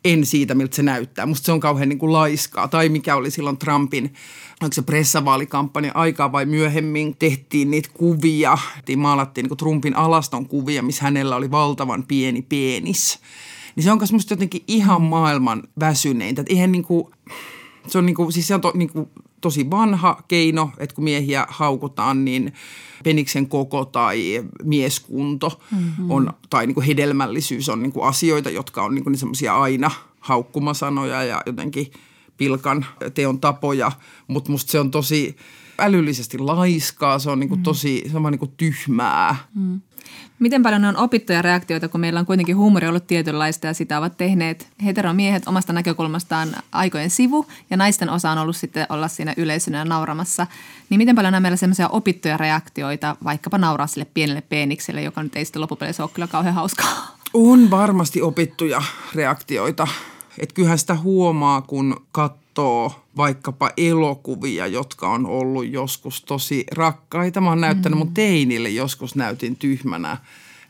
[0.06, 1.26] En siitä, miltä se näyttää.
[1.26, 2.68] Musta se on kauhean niin kuin laiskaa.
[2.68, 4.14] Tai mikä oli silloin Trumpin,
[4.62, 8.58] onko se pressavaalikampanja aikaa vai myöhemmin, tehtiin niitä kuvia.
[8.98, 13.20] Maalattiin niin kuin Trumpin alaston kuvia, missä hänellä oli valtavan pieni penis.
[13.76, 16.42] Niin se on myös musta jotenkin ihan maailman väsyneintä.
[16.42, 17.08] Että eihän niin kuin,
[17.88, 19.10] se on, niinku, siis se on to, niinku,
[19.42, 22.54] tosi vanha keino, että kun miehiä haukutaan, niin
[23.04, 26.12] peniksen koko tai mieskunto mm-hmm.
[26.12, 31.92] on, tai niinku hedelmällisyys on niinku asioita, jotka on niinku semmoisia aina haukkumasanoja ja jotenkin
[32.38, 33.92] pilkan teon tapoja,
[34.28, 35.36] mutta musta se on tosi
[35.80, 37.64] älyllisesti laiskaa, se on niinku mm.
[37.64, 39.36] tosi se on niinku tyhmää.
[39.56, 39.82] Mm.
[40.40, 44.18] Miten paljon on opittuja reaktioita, kun meillä on kuitenkin huumori ollut tietynlaista ja sitä ovat
[44.18, 49.86] tehneet heteromiehet omasta näkökulmastaan aikojen sivu ja naisten osa on ollut sitten olla siinä yleisönä
[49.86, 50.48] nauramassa.
[50.90, 55.36] Niin miten paljon on meillä sellaisia opittuja reaktioita vaikkapa nauraa sille pienelle peenikselle, joka nyt
[55.36, 57.18] ei sitten loppupeleissä ole kyllä kauhean hauskaa?
[57.34, 58.82] On varmasti opittuja
[59.16, 59.88] reaktioita.
[60.40, 62.43] Että kyllähän sitä huomaa, kun katsoo
[63.18, 67.42] vaikkapa elokuvia, jotka on ollut joskus tosi rakkaita.
[67.42, 68.06] Mä oon näyttänyt mm.
[68.06, 70.18] mun teinille, joskus näytin tyhmänä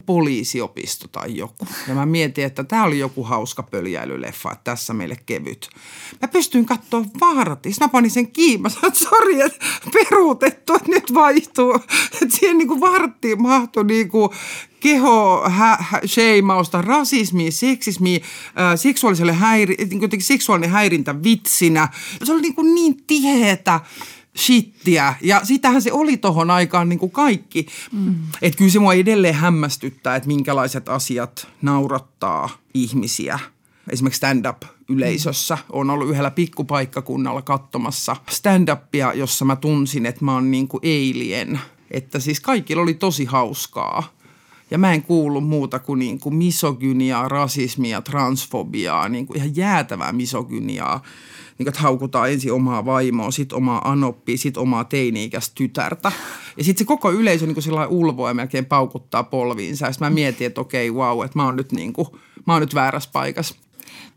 [0.06, 1.68] poliisiopisto tai joku.
[1.88, 5.70] Ja mä mietin, että tämä oli joku hauska pöljäilyleffa, että tässä meille kevyt.
[6.22, 7.74] Mä pystyin katsoa vartin.
[7.80, 8.62] Mä panin sen kiinni.
[8.62, 11.76] Mä sanoin, että sori, että peruutettu, että nyt vaihtuu.
[12.22, 14.30] Että siihen niin kuin varttiin mahtui niin kuin
[14.80, 21.88] keho, hä, hä, sheimausta, rasismia, seksismia, äh, seksuaaliselle häiri, niin seksuaalinen häirintä vitsinä.
[22.24, 23.80] Se oli niin, kuin niin tiheetä
[24.38, 25.14] shittiä.
[25.22, 27.66] Ja sitähän se oli tohon aikaan niin kuin kaikki.
[27.92, 28.16] Mm.
[28.42, 33.40] Että kyllä se mua edelleen hämmästyttää, että minkälaiset asiat naurattaa ihmisiä.
[33.90, 40.68] Esimerkiksi stand-up-yleisössä on ollut yhdellä pikkupaikkakunnalla katsomassa stand-upia, jossa mä tunsin, että mä oon niin
[40.68, 41.60] kuin alien.
[41.92, 44.04] Että siis kaikilla oli tosi hauskaa.
[44.72, 50.12] Ja mä en kuulu muuta kuin, niin kuin misogyniaa, rasismia, transfobiaa, niin kuin ihan jäätävää
[50.12, 51.04] misogyniaa
[51.58, 56.12] niin että haukutaan ensin omaa vaimoa, sitten omaa anoppia, sitten omaa teini-ikäistä tytärtä.
[56.58, 59.86] Ja sitten se koko yleisö niin kuin ulvoa ja melkein paukuttaa polviinsa.
[59.86, 62.08] Ja mä mietin, että okei, wow, että mä oon nyt, niin kuin,
[62.48, 63.56] mä oon nyt väärässä paikassa.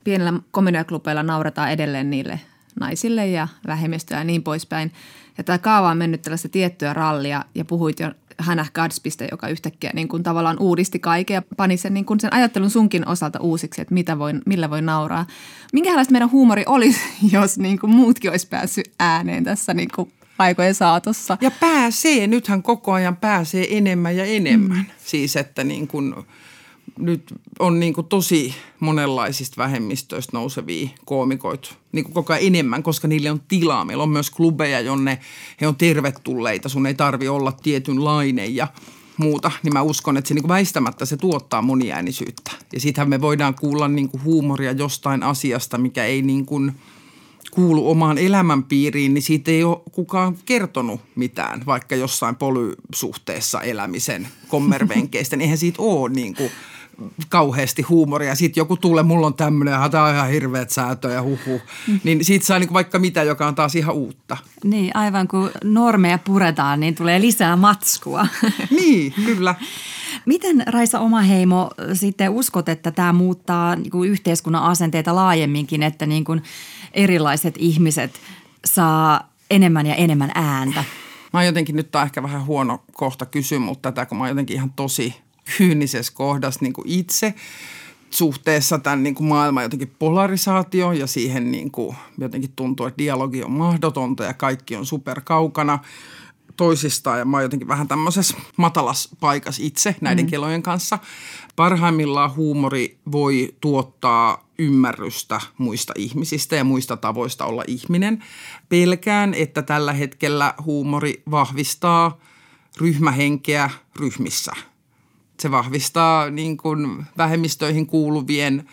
[0.05, 2.41] Pienellä komediaklubeilla naurataan edelleen niille
[2.81, 4.93] naisille ja vähemmistöä ja niin poispäin.
[5.39, 9.91] Ja tämä kaava on mennyt tällaista tiettyä rallia ja puhuit jo Hannah Gadsbystä, joka yhtäkkiä
[9.95, 13.81] niin kuin tavallaan uudisti kaiken ja pani sen, niin kuin sen ajattelun sunkin osalta uusiksi,
[13.81, 15.27] että mitä voi, millä voi nauraa.
[15.73, 17.01] Minkälaista meidän huumori olisi,
[17.33, 21.39] jos niin kuin muutkin olisi päässyt ääneen tässä niin kuin aikojen saatossa?
[21.41, 24.79] Ja pääsee, nythän koko ajan pääsee enemmän ja enemmän.
[24.79, 24.85] Mm.
[25.05, 26.15] Siis että niin kuin–
[26.99, 33.09] nyt on niin kuin tosi monenlaisista vähemmistöistä nousevia koomikoita niin kuin koko ajan enemmän, koska
[33.09, 33.85] niille on tilaa.
[33.85, 35.19] Meillä on myös klubeja, jonne
[35.61, 36.69] he on tervetulleita.
[36.69, 38.69] Sun ei tarvi olla tietynlainen ja
[39.17, 39.51] muuta.
[39.63, 42.51] Niin mä uskon, että se niin kuin väistämättä se tuottaa moniäänisyyttä.
[42.73, 46.73] Ja sittenhän me voidaan kuulla niin kuin huumoria jostain asiasta, mikä ei niin kuin
[47.51, 55.37] kuulu omaan elämänpiiriin, niin siitä ei ole kukaan kertonut mitään, vaikka jossain polysuhteessa elämisen kommervenkeistä.
[55.37, 56.51] Niin eihän siitä ole niin kuin–
[57.29, 58.35] kauheasti huumoria.
[58.35, 61.61] Sitten joku tulee, mulla on tämmöinen, tämä on ihan hirveät säätöä ja huhu.
[61.89, 62.01] Mm.
[62.05, 64.37] Niin siitä saa niin vaikka mitä, joka on taas ihan uutta.
[64.65, 68.27] Niin, aivan kun normeja puretaan, niin tulee lisää matskua.
[68.81, 69.55] niin, kyllä.
[70.27, 76.25] Miten Raisa Omaheimo sitten uskot, että tämä muuttaa niin kuin yhteiskunnan asenteita laajemminkin, että niin
[76.25, 76.43] kuin
[76.93, 78.21] erilaiset ihmiset
[78.65, 80.85] saa enemmän ja enemmän ääntä?
[81.33, 84.29] Mä oon jotenkin, nyt on ehkä vähän huono kohta kysyä, mutta tätä kun mä oon
[84.29, 85.15] jotenkin ihan tosi
[85.59, 87.35] kyynisessä kohdassa niin kuin itse
[88.11, 93.43] suhteessa tämän niin kuin maailman jotenkin polarisaatio ja siihen niin kuin jotenkin tuntuu, että dialogi
[93.43, 95.79] on mahdotonta ja kaikki on superkaukana
[96.57, 100.31] toisistaan ja mä oon jotenkin vähän tämmöisessä matalas paikassa itse näiden mm.
[100.31, 100.99] kelojen kanssa.
[101.57, 108.25] Parhaimmillaan huumori voi tuottaa ymmärrystä muista ihmisistä ja muista tavoista olla ihminen.
[108.69, 112.19] Pelkään, että tällä hetkellä huumori vahvistaa
[112.81, 114.53] ryhmähenkeä ryhmissä–
[115.41, 118.69] se vahvistaa niin kuin vähemmistöihin kuuluvien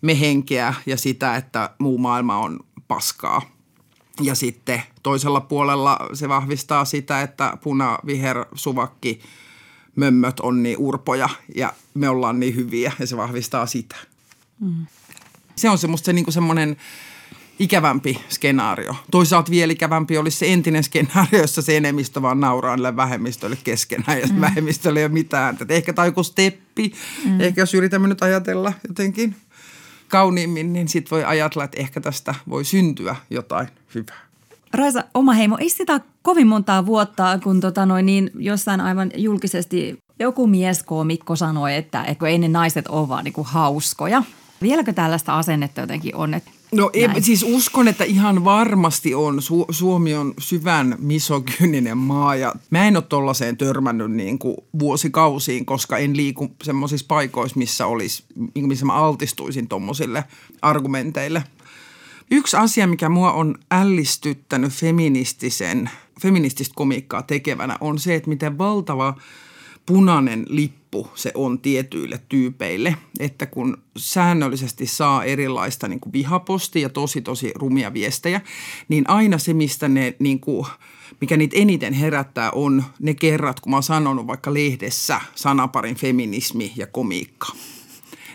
[0.00, 3.42] mehenkeä ja sitä, että muu maailma on paskaa.
[4.20, 9.20] Ja sitten toisella puolella se vahvistaa sitä, että puna, viher, suvakki,
[9.96, 13.96] mömmöt on niin urpoja ja me ollaan niin hyviä ja se vahvistaa sitä.
[14.60, 14.86] Mm.
[15.56, 16.76] Se on semmoista se, niin semmoinen
[17.58, 18.96] ikävämpi skenaario.
[19.10, 24.20] Toisaalta vielä ikävämpi olisi se entinen skenaario, jossa se enemmistö vaan nauraa niille vähemmistöille keskenään
[24.20, 24.40] ja mm.
[24.40, 25.56] vähemmistölle ei ole mitään.
[25.60, 26.92] Että ehkä tämä joku steppi,
[27.24, 27.40] mm.
[27.40, 29.36] ehkä jos yritämme nyt ajatella jotenkin
[30.08, 34.26] kauniimmin, niin sitten voi ajatella, että ehkä tästä voi syntyä jotain hyvää.
[34.74, 40.46] Raisa Omaheimo, ei sitä kovin montaa vuotta, kun tota noin, niin jossain aivan julkisesti joku
[40.46, 44.22] mieskoomikko sanoi, että, että ei ne naiset ole vaan niin kuin hauskoja.
[44.62, 46.34] Vieläkö tällaista asennetta jotenkin on?
[46.34, 49.38] Että No ei, siis uskon, että ihan varmasti on.
[49.38, 55.66] Su- Suomi on syvän misogyyninen maa ja mä en ole tollaiseen törmännyt niin kuin vuosikausiin,
[55.66, 58.24] koska en liiku semmoisissa paikoissa, missä, olisi,
[58.54, 60.24] niin missä mä altistuisin tuommoisille
[60.62, 61.44] argumenteille.
[62.30, 69.14] Yksi asia, mikä mua on ällistyttänyt feministisen, feminististä komiikkaa tekevänä on se, että miten valtava–
[69.86, 76.88] punainen lippu se on tietyille tyypeille, että kun säännöllisesti saa erilaista niin kuin vihapostia ja
[76.88, 78.40] tosi tosi rumia viestejä,
[78.88, 80.66] niin aina se, mistä ne niin kuin,
[81.20, 86.72] mikä niitä eniten herättää on ne kerrat, kun mä oon sanonut vaikka lehdessä sanaparin feminismi
[86.76, 87.46] ja komiikka.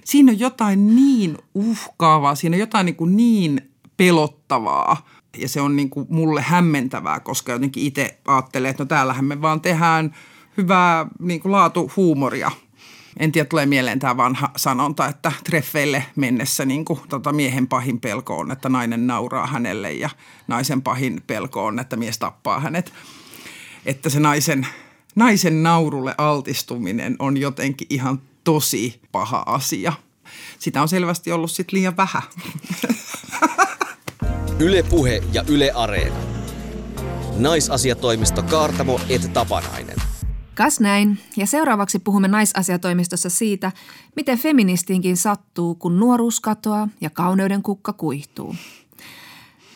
[0.05, 5.75] Siinä on jotain niin uhkaavaa, siinä on jotain niin, kuin niin pelottavaa ja se on
[5.75, 10.15] niin kuin mulle hämmentävää, koska jotenkin itse ajattelee, että no täällähän me vaan tehdään–
[10.61, 12.51] hyvää niin kuin laatuhuumoria.
[13.17, 17.99] En tiedä, tulee mieleen tämä vanha sanonta, että treffeille mennessä niin kuin, tota, miehen pahin
[17.99, 20.09] pelko on, että nainen nauraa hänelle ja
[20.47, 22.93] naisen pahin pelko on, että mies tappaa hänet.
[23.85, 24.67] Että se naisen,
[25.15, 29.93] naisen naurulle altistuminen on jotenkin ihan tosi paha asia.
[30.59, 32.23] Sitä on selvästi ollut sit liian vähän.
[34.59, 36.15] Ylepuhe ja Yle Areena.
[37.37, 40.10] Naisasiatoimisto Kaartamo et Tapanainen.
[40.55, 41.19] Kas näin.
[41.37, 43.71] Ja seuraavaksi puhumme naisasiatoimistossa siitä,
[44.15, 48.55] miten feministiinkin sattuu, kun nuoruus katoaa ja kauneuden kukka kuihtuu.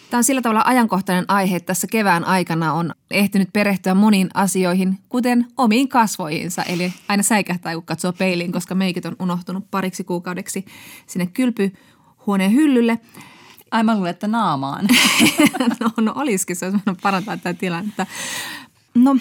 [0.09, 4.99] Tämä on sillä tavalla ajankohtainen aihe, että tässä kevään aikana on ehtinyt perehtyä moniin asioihin,
[5.09, 6.63] kuten omiin kasvoihinsa.
[6.63, 10.65] Eli aina säikähtää, kun katsoo peiliin, koska meikit on unohtunut pariksi kuukaudeksi
[11.07, 12.99] sinne kylpyhuoneen hyllylle.
[13.71, 14.87] Ai mä luulen, että naamaan.
[15.79, 18.05] no, no olisikin, se olisi parantaa tätä tilannetta.
[18.95, 19.17] No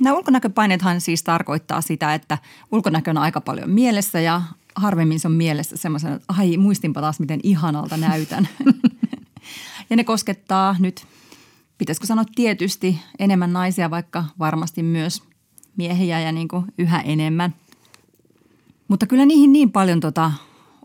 [0.00, 2.38] Nämä ulkonäköpaineethan siis tarkoittaa sitä, että
[2.72, 4.42] ulkonäkö on aika paljon mielessä ja
[4.76, 8.48] harvemmin se on mielessä semmoisen, että ai muistinpa taas miten ihanalta näytän.
[9.90, 11.06] ja ne koskettaa nyt,
[11.78, 15.22] pitäisikö sanoa tietysti enemmän naisia, vaikka varmasti myös
[15.76, 17.54] miehiä ja niin kuin yhä enemmän.
[18.88, 20.32] Mutta kyllä niihin niin paljon tota,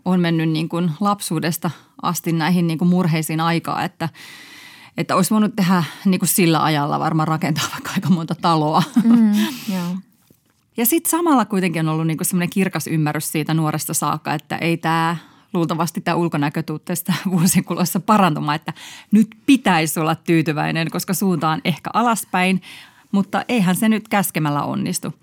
[0.04, 1.70] on mennyt niin kuin lapsuudesta
[2.02, 4.08] asti näihin niin kuin murheisiin aikaa, että,
[4.96, 8.82] Että olisi voinut tehdä niin kuin sillä ajalla varmaan rakentaa vaikka aika monta taloa.
[9.04, 9.32] Mm,
[9.74, 9.96] joo.
[10.76, 14.76] Ja sitten samalla kuitenkin on ollut niinku semmoinen kirkas ymmärrys siitä nuoresta saakka, että ei
[14.76, 15.16] tämä
[15.54, 18.72] luultavasti tämä ulkonäkö tuu tästä vuosien kuluessa parantumaan, että
[19.10, 22.62] nyt pitäisi olla tyytyväinen, koska suunta on ehkä alaspäin,
[23.12, 25.14] mutta eihän se nyt käskemällä onnistu.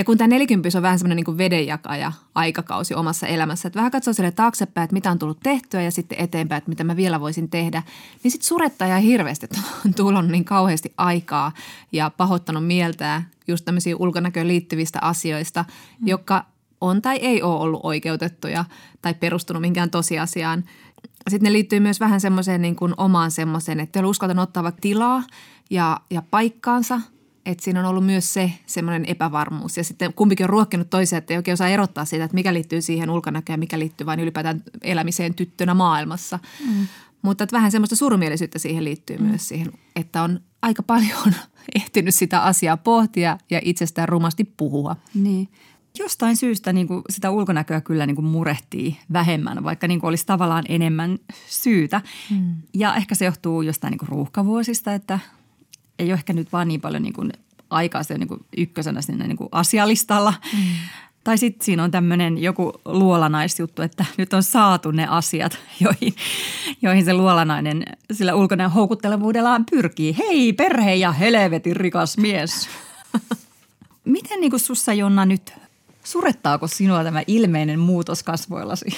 [0.00, 4.14] Ja kun tämä 40 on vähän semmoinen niin vedenjakaja aikakausi omassa elämässä, että vähän katsoo
[4.14, 7.50] sille taaksepäin, että mitä on tullut tehtyä ja sitten eteenpäin, että mitä mä vielä voisin
[7.50, 7.82] tehdä,
[8.22, 11.52] niin sitten surettaa ihan hirveästi, että on tullut niin kauheasti aikaa
[11.92, 15.64] ja pahoittanut mieltää just tämmöisiä ulkonäköön liittyvistä asioista,
[16.00, 16.06] mm.
[16.06, 16.44] jotka
[16.80, 18.64] on tai ei ole ollut oikeutettuja
[19.02, 20.64] tai perustunut minkään tosiasiaan.
[21.28, 24.62] Sitten ne liittyy myös vähän semmoiseen niin kuin omaan semmoiseen, että ei ole uskaltanut ottaa
[24.62, 25.22] vaikka tilaa
[25.70, 27.00] ja, ja paikkaansa–
[27.46, 29.76] että siinä on ollut myös se semmoinen epävarmuus.
[29.76, 32.82] Ja sitten kumpikin on ruokkinut toisia, että ei oikein osaa erottaa siitä, että mikä liittyy
[32.82, 36.38] siihen ulkonäköön ja mikä liittyy vain ylipäätään elämiseen tyttönä maailmassa.
[36.66, 36.86] Mm.
[37.22, 39.24] Mutta että vähän semmoista surumielisyyttä siihen liittyy mm.
[39.24, 41.34] myös siihen, että on aika paljon
[41.74, 44.96] ehtinyt sitä asiaa pohtia ja itsestään rumasti puhua.
[45.14, 45.48] Niin.
[45.98, 50.26] Jostain syystä niin kuin sitä ulkonäköä kyllä niin kuin murehtii vähemmän, vaikka niin kuin olisi
[50.26, 52.00] tavallaan enemmän syytä.
[52.30, 52.54] Mm.
[52.74, 55.18] Ja ehkä se johtuu jostain niin kuin ruuhkavuosista, että
[56.00, 57.32] ei ole ehkä nyt vaan niin paljon niin kuin
[57.70, 60.34] aikaa se niin kuin ykkösenä sinne niin kuin asialistalla.
[60.52, 60.62] Mm.
[61.24, 66.14] Tai sitten siinä on tämmöinen joku luolanaisjuttu, että nyt on saatu ne asiat, joihin,
[66.82, 67.82] joihin se luolanainen
[68.12, 70.16] sillä ulkonäön houkuttelevuudellaan pyrkii.
[70.18, 72.68] Hei perhe ja helvetin rikas mies.
[74.04, 75.52] Miten niin kuin sussa Jonna nyt,
[76.04, 78.84] surettaako sinua tämä ilmeinen muutos kasvoillasi?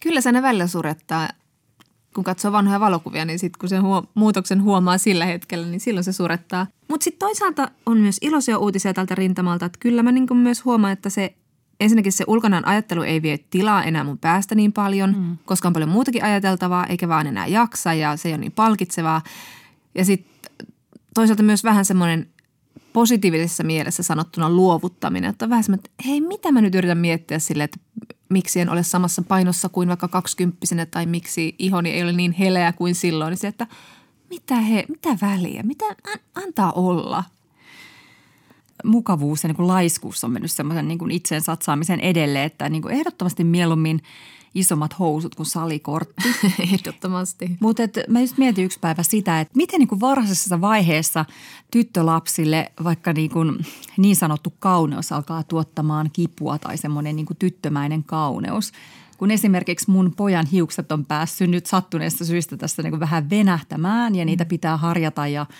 [0.00, 1.28] Kyllä se ne välillä surettaa
[2.16, 6.04] kun katsoo vanhoja valokuvia, niin sitten kun sen huo- muutoksen huomaa sillä hetkellä, niin silloin
[6.04, 6.66] se surettaa.
[6.88, 10.92] Mutta sitten toisaalta on myös iloisia uutisia tältä rintamalta, että kyllä mä niin myös huomaan,
[10.92, 11.34] että se
[11.80, 15.36] ensinnäkin se ulkonaan ajattelu ei vie tilaa enää mun päästä niin paljon, mm.
[15.44, 19.22] koska on paljon muutakin ajateltavaa, eikä vaan enää jaksa ja se ei ole niin palkitsevaa.
[19.94, 20.50] Ja sitten
[21.14, 22.26] toisaalta myös vähän semmoinen
[22.92, 27.38] positiivisessa mielessä sanottuna luovuttaminen, että on vähän semmoinen, että hei, mitä mä nyt yritän miettiä
[27.38, 27.78] sille, että
[28.28, 32.72] miksi en ole samassa painossa kuin vaikka kaksikymppisenä tai miksi ihoni ei ole niin heleä
[32.72, 33.66] kuin silloin, niin se, että
[34.30, 37.24] mitä, he, mitä väliä, mitä an, antaa olla.
[38.84, 42.82] Mukavuus ja niin kuin laiskuus on mennyt semmoisen niin kuin itseen satsaamisen edelle, että niin
[42.82, 44.02] kuin ehdottomasti mieluummin–
[44.58, 46.22] isommat housut kuin salikortti.
[46.72, 47.56] Ehdottomasti.
[47.60, 51.24] Mutta mä just mietin yksi päivä sitä, että miten niin kuin varhaisessa vaiheessa
[51.70, 53.66] tyttölapsille vaikka niin, kuin
[53.96, 58.72] niin sanottu kauneus alkaa tuottamaan kipua tai semmoinen niin kuin tyttömäinen kauneus.
[59.18, 64.24] Kun esimerkiksi mun pojan hiukset on päässyt nyt sattuneesta syystä tässä niin vähän venähtämään ja
[64.24, 65.46] niitä pitää harjata ja–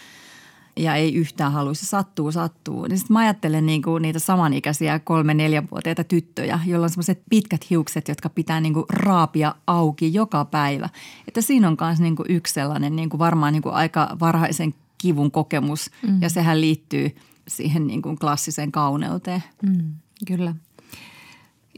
[0.77, 2.87] ja ei yhtään halua, se sattuu, sattuu.
[2.87, 7.71] Niin sitten mä ajattelen niin kuin niitä samanikäisiä kolme neljävuotiaita tyttöjä, joilla on semmoiset pitkät
[7.71, 10.89] hiukset, jotka pitää niin kuin raapia auki joka päivä.
[11.29, 14.75] Että siinä on myös niin kuin yksi sellainen niin kuin varmaan niin kuin aika varhaisen
[14.99, 16.23] kivun kokemus mm.
[16.23, 17.17] ja sehän liittyy
[17.49, 19.43] siihen niin kuin klassiseen kauneuteen.
[19.63, 19.93] Mm,
[20.27, 20.55] kyllä.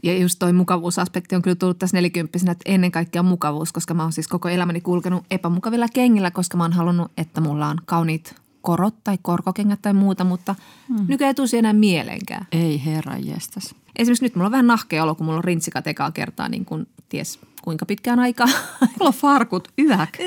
[0.03, 4.03] Ja just toi mukavuusaspekti on kyllä tullut tässä nelikymppisenä, että ennen kaikkea mukavuus, koska mä
[4.03, 8.35] oon siis koko elämäni kulkenut epämukavilla kengillä, koska mä oon halunnut, että mulla on kauniit
[8.61, 10.55] korot tai korkokengät tai muuta, mutta
[10.89, 11.05] mm.
[11.07, 12.47] nykyään ei tulisi enää mielenkään.
[12.51, 13.75] Ei herra jestas.
[13.95, 16.87] Esimerkiksi nyt mulla on vähän nahkea olo, kun mulla on rintsikat ekaa kertaa niin kuin
[17.09, 18.47] ties kuinka pitkään aikaa.
[18.81, 20.17] Mulla on farkut yäk.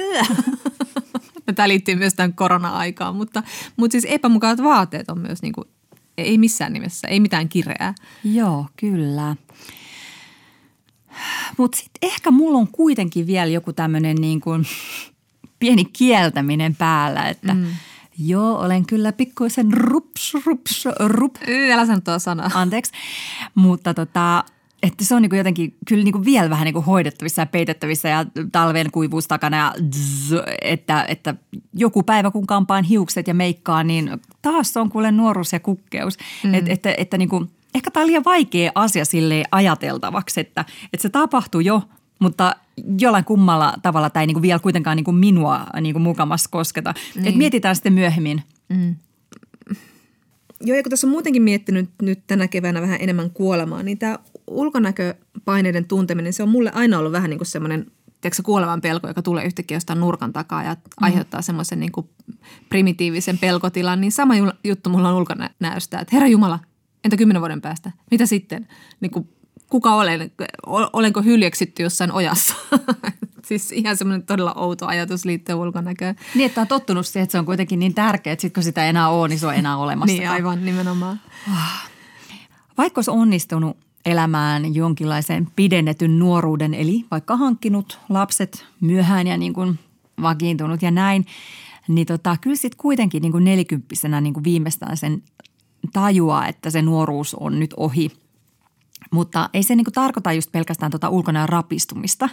[1.55, 3.42] Tämä liittyy myös tämän korona-aikaan, mutta,
[3.77, 5.68] mutta siis epämukavat vaatteet on myös niin kuin,
[6.18, 7.95] ei missään nimessä, ei mitään kireää.
[8.25, 9.37] Joo, kyllä.
[11.57, 14.66] Mutta sitten ehkä mulla on kuitenkin vielä joku tämmöinen niin kuin
[15.59, 17.66] pieni kieltäminen päällä, että mm–
[18.18, 21.37] Joo, olen kyllä pikkuisen rups, rups, rup.
[21.72, 22.51] Älä sano tuo sana.
[22.55, 22.92] Anteeksi.
[23.55, 24.44] Mutta tota,
[24.83, 28.90] että se on niinku jotenkin kyllä niinku vielä vähän niinku hoidettavissa ja peitettävissä ja talven
[28.92, 31.35] kuivuus takana ja zzz, että, että
[31.75, 36.18] joku päivä kun kampaan hiukset ja meikkaa, niin taas on kuule nuoruus ja kukkeus.
[36.44, 36.55] Mm.
[36.55, 41.09] Et, että, että niinku, ehkä tämä on liian vaikea asia sille ajateltavaksi, että, että se
[41.09, 41.83] tapahtuu jo,
[42.18, 42.57] mutta
[43.01, 46.51] jollain kummalla tavalla tämä ei niin kuin vielä kuitenkaan niin kuin minua niin kuin mukamassa
[46.51, 46.95] kosketa.
[47.14, 47.27] Niin.
[47.27, 48.42] Et mietitään sitten myöhemmin.
[48.68, 48.97] Mm.
[50.61, 54.18] Joo, ja kun tässä on muutenkin miettinyt nyt tänä keväänä vähän enemmän kuolemaa, niin tämä
[54.47, 57.87] ulkonäköpaineiden tunteminen, se on mulle aina ollut vähän niin kuin semmoinen
[58.21, 60.81] tiedätkö, kuolevan pelko, joka tulee yhtäkkiä jostain nurkan takaa ja mm.
[61.00, 62.09] aiheuttaa semmoisen niin kuin
[62.69, 64.35] primitiivisen pelkotilan, niin sama
[64.65, 66.59] juttu mulla on ulkonäöstä, että herra Jumala,
[67.04, 67.92] entä kymmenen vuoden päästä?
[68.11, 68.69] Mitä sitten?
[69.00, 69.29] Niin kuin
[69.73, 70.31] kuka olen,
[70.92, 72.54] olenko hyljeksitty jossain ojassa.
[73.48, 76.16] siis ihan semmoinen todella outo ajatus liittyen ulkonäköön.
[76.35, 78.85] Niin, että on tottunut siihen, että se on kuitenkin niin tärkeää, että sit kun sitä
[78.85, 80.16] enää on, niin se on enää olemassa.
[80.16, 81.20] niin, aivan nimenomaan.
[82.79, 89.79] Vaikka olisi onnistunut elämään jonkinlaisen pidennetyn nuoruuden, eli vaikka hankkinut lapset myöhään ja niin kuin
[90.23, 91.27] vakiintunut ja näin,
[91.88, 95.23] niin tota, kyllä sitten kuitenkin niin kuin nelikymppisenä niin kuin viimeistään sen
[95.92, 98.21] tajua, että se nuoruus on nyt ohi.
[99.13, 102.29] Mutta ei se niin kuin tarkoita just pelkästään tota ulkonäön rapistumista,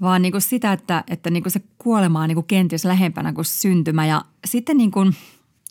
[0.00, 3.32] vaan niin kuin sitä, että, että niin kuin se kuolema on niin kuin kenties lähempänä
[3.32, 4.06] kuin syntymä.
[4.06, 5.14] Ja sitten niin kuin–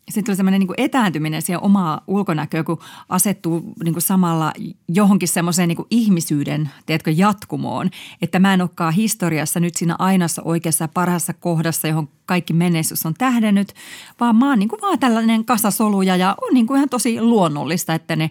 [0.09, 2.79] sitten tulee semmoinen niin etääntyminen siihen omaa ulkonäköä, kun
[3.09, 4.53] asettuu niin kuin samalla
[4.87, 7.89] johonkin semmoiseen niin ihmisyyden, tiedätkö, jatkumoon.
[8.21, 13.13] Että mä en olekaan historiassa nyt siinä ainassa oikeassa parhaassa kohdassa, johon kaikki menestys on
[13.13, 13.73] tähdennyt,
[14.19, 17.93] vaan mä oon niin kuin vaan tällainen kasasoluja ja on niin kuin ihan tosi luonnollista,
[17.93, 18.29] että ne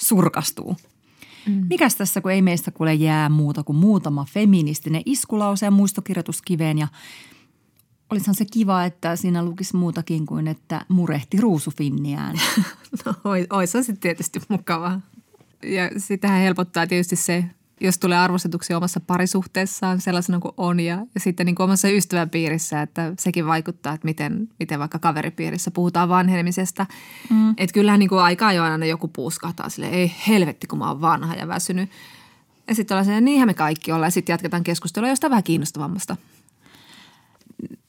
[0.00, 0.76] surkastuu.
[1.48, 1.66] Mm.
[1.70, 6.78] Mikäs tässä, kun ei meistä kuule jää muuta kuin muutama feministinen iskulause ja muistokirjoitus kiveen
[6.78, 6.88] ja–
[8.10, 12.40] olisihan se kiva, että siinä lukisi muutakin kuin, että murehti ruusufinniään.
[13.04, 13.14] no
[13.50, 15.00] ois se sitten tietysti mukavaa.
[15.62, 17.44] Ja sitähän helpottaa tietysti se,
[17.80, 22.82] jos tulee arvostetuksi omassa parisuhteessaan sellaisena kuin on ja, ja sitten niin kuin omassa ystäväpiirissä,
[22.82, 26.86] että sekin vaikuttaa, että miten, miten vaikka kaveripiirissä puhutaan vanhenemisesta.
[27.30, 27.50] Mm.
[27.50, 31.00] Että kyllähän niin kuin aika ajoin aina joku puuskahtaa sille, ei helvetti kun mä oon
[31.00, 31.90] vanha ja väsynyt.
[32.68, 36.16] Ja sitten ollaan se, niinhän me kaikki ollaan ja sitten jatketaan keskustelua jostain vähän kiinnostavammasta–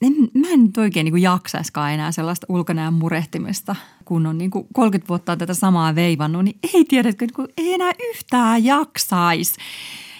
[0.02, 4.68] en, mä en nyt oikein niin jaksaiskaan enää sellaista ulkonäön murehtimista, kun on niin kuin
[4.74, 9.56] 30 vuotta tätä samaa veivannut, niin ei tiedä, että niin ei enää yhtään jaksaisi.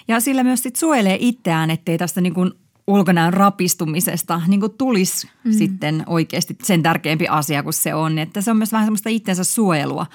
[0.08, 2.52] Ja sillä myös sit suojelee itseään, ettei tästä niin kuin
[2.86, 5.52] ulkonäön rapistumisesta niin kuin tulisi mm.
[5.52, 8.18] sitten oikeasti sen tärkeämpi asia kuin se on.
[8.18, 10.06] Että se on myös vähän semmoista itsensä suojelua,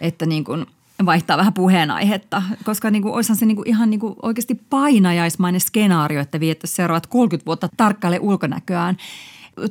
[0.00, 0.66] että niin kuin–
[1.04, 5.60] vaihtaa vähän puheenaihetta, koska niin kuin, olisihan se niin kuin ihan niin kuin oikeasti painajaismainen
[5.60, 8.96] skenaario, että viettäisi seuraavat 30 vuotta tarkkaille ulkonäköään.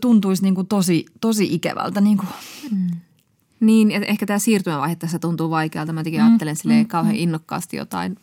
[0.01, 2.01] Tuntuisi niin kuin tosi, tosi ikävältä.
[2.01, 2.29] Niin, kuin.
[2.71, 2.87] Mm.
[3.59, 5.93] niin että ehkä tämä siirtymävaihe tässä tuntuu vaikealta.
[5.93, 7.21] Mä jotenkin mm, ajattelen mm, kauhean mm.
[7.21, 8.17] innokkaasti jotain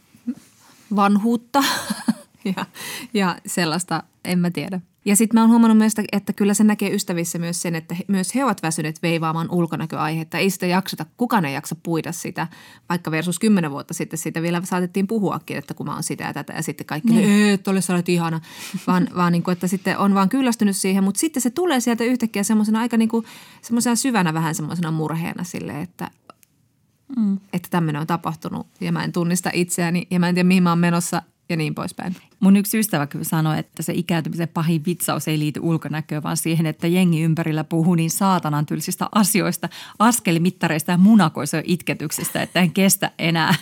[0.97, 1.65] vanhuutta
[2.57, 2.67] ja,
[3.15, 6.95] ja sellaista, en mä tiedä– ja sitten mä oon huomannut myös, että kyllä se näkee
[6.95, 10.39] ystävissä myös sen, että myös he ovat väsyneet veivaamaan ulkonäköaihetta.
[10.39, 12.47] Ei sitä jakseta, kukaan ei jaksa puida sitä,
[12.89, 16.33] vaikka versus kymmenen vuotta sitten siitä vielä saatettiin puhuakin, että kun mä oon sitä ja
[16.33, 17.55] tätä ja sitten kaikki, niin.
[17.55, 18.41] että ole sä olet ihana,
[18.87, 22.05] vaan, vaan niin kuin, että sitten on vaan kyllästynyt siihen, mutta sitten se tulee sieltä
[22.05, 23.27] yhtäkkiä semmoisena aika niin kuin
[23.63, 26.11] semmoisena syvänä vähän semmoisena murheena sille, että
[27.17, 27.39] Mm.
[27.53, 30.71] Että tämmöinen on tapahtunut ja mä en tunnista itseäni ja mä en tiedä mihin mä
[30.71, 32.17] oon menossa ja niin poispäin.
[32.41, 36.67] Mun yksi ystävä kyllä sanoi, että se ikääntymisen pahin vitsaus ei liity ulkonäköön, vaan siihen,
[36.67, 39.69] että jengi ympärillä puhuu niin saatanan tylsistä asioista,
[39.99, 43.55] askelimittareista ja munakoisen itketyksistä, että en kestä enää.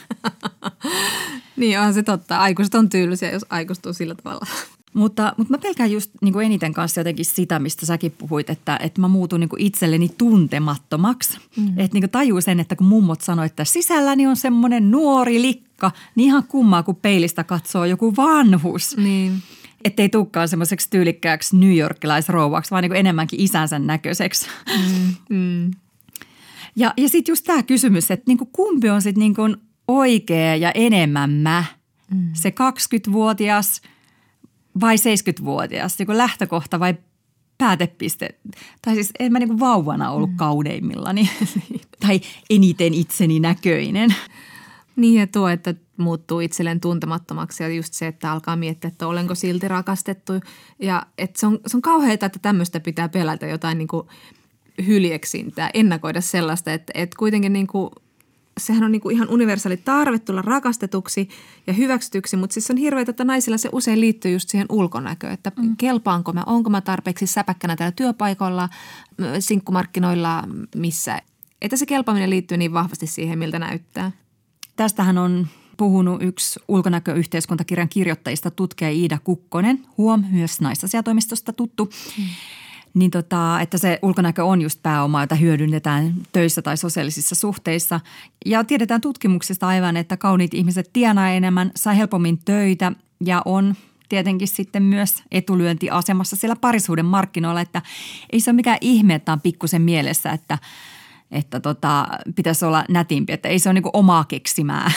[1.56, 2.38] niin on se totta.
[2.38, 4.46] Aikuiset on tylsiä, jos aikuistuu sillä tavalla.
[4.94, 8.78] Mutta, mutta mä pelkään just niin kuin eniten kanssa jotenkin sitä, mistä säkin puhuit, että,
[8.82, 11.38] että mä muutun niin kuin itselleni tuntemattomaksi.
[11.56, 11.68] Mm.
[11.68, 15.69] Että niin kuin tajuu sen, että kun mummot sanoi, että sisälläni on semmoinen nuori likka,
[16.14, 18.96] niin ihan kummaa, kun peilistä katsoo joku vanhus.
[18.96, 19.32] Niin.
[19.84, 24.46] Että ei tulekaan semmoiseksi tyylikkääksi New Yorkilaisrouvaksi, vaan niin kuin enemmänkin isänsä näköiseksi.
[24.78, 25.36] Mm.
[25.36, 25.70] Mm.
[26.76, 29.56] Ja, ja sitten just tämä kysymys, että niin kuin kumpi on sitten niin
[29.88, 31.64] oikea ja enemmän mä.
[32.14, 32.30] Mm.
[32.32, 33.80] Se 20-vuotias–
[34.80, 36.94] vai 70-vuotias, niin lähtökohta vai
[37.58, 38.28] päätepiste.
[38.82, 40.36] Tai siis en mä niin kuin vauvana ollut mm.
[40.36, 41.30] kaudeimmillani
[42.06, 42.20] tai
[42.50, 44.14] eniten itseni näköinen.
[45.00, 49.34] Niin ja tuo, että muuttuu itselleen tuntemattomaksi ja just se, että alkaa miettiä, että olenko
[49.34, 50.32] silti rakastettu.
[50.78, 54.06] Ja että se on, se on kauheaa, että tämmöistä pitää pelätä jotain niin kuin
[54.86, 57.90] hyljeksintää, ennakoida sellaista, että, että kuitenkin niin kuin–
[58.58, 61.28] sehän on niin kuin ihan universaali tarve tulla rakastetuksi
[61.66, 65.52] ja hyväksytyksi, mutta siis on hirveätä, että naisilla se usein liittyy just siihen ulkonäköön, että
[65.56, 65.76] mm.
[65.76, 68.68] kelpaanko mä, onko mä tarpeeksi säpäkkänä täällä työpaikoilla,
[69.38, 70.44] sinkkumarkkinoilla,
[70.76, 71.22] missä.
[71.62, 74.12] Että se kelpaaminen liittyy niin vahvasti siihen, miltä näyttää.
[74.80, 81.90] Tästähän on puhunut yksi ulkonäköyhteiskuntakirjan kirjoittajista, tutkija Iida Kukkonen, huom, myös naisasiatoimistosta tuttu.
[82.18, 82.24] Mm
[82.94, 88.00] niin tota, että se ulkonäkö on just pääoma, jota hyödynnetään töissä tai sosiaalisissa suhteissa.
[88.46, 92.92] Ja tiedetään tutkimuksista aivan, että kauniit ihmiset tienaa enemmän, saa helpommin töitä
[93.24, 93.74] ja on
[94.08, 97.82] tietenkin sitten myös etulyöntiasemassa siellä parisuuden markkinoilla, että
[98.32, 100.58] ei se ole mikään ihme, että on pikkusen mielessä, että,
[101.30, 102.06] että tota,
[102.36, 104.92] pitäisi olla nätimpi, että ei se ole niin omaa keksimää.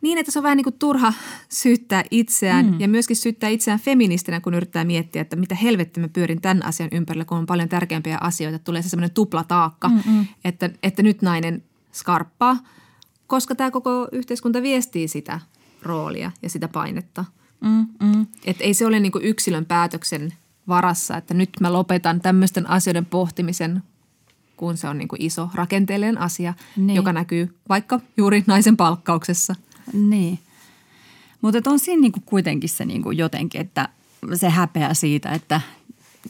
[0.00, 1.12] Niin, että se on vähän niin kuin turha
[1.48, 2.80] syyttää itseään mm.
[2.80, 6.88] ja myöskin syyttää itseään feministinä, kun yrittää miettiä, että mitä helvettiä mä pyörin tämän asian
[6.92, 8.58] ympärillä, kun on paljon tärkeämpiä asioita.
[8.58, 12.56] Tulee se semmoinen tuplataakka, mm että, että nyt nainen skarppaa,
[13.26, 15.40] koska tämä koko yhteiskunta viestii sitä
[15.82, 17.24] roolia ja sitä painetta.
[17.60, 18.26] Mm-mm.
[18.44, 20.32] Että ei se ole niin yksilön päätöksen
[20.68, 23.82] varassa, että nyt mä lopetan tämmöisten asioiden pohtimisen,
[24.62, 26.96] kun se on niin kuin iso rakenteellinen asia, Niin.
[26.96, 29.54] joka näkyy vaikka juuri naisen palkkauksessa.
[29.92, 30.38] Niin.
[31.40, 33.88] Mutta on siinä niinku kuitenkin se niinku jotenkin, että
[34.34, 35.60] se häpeä siitä, että,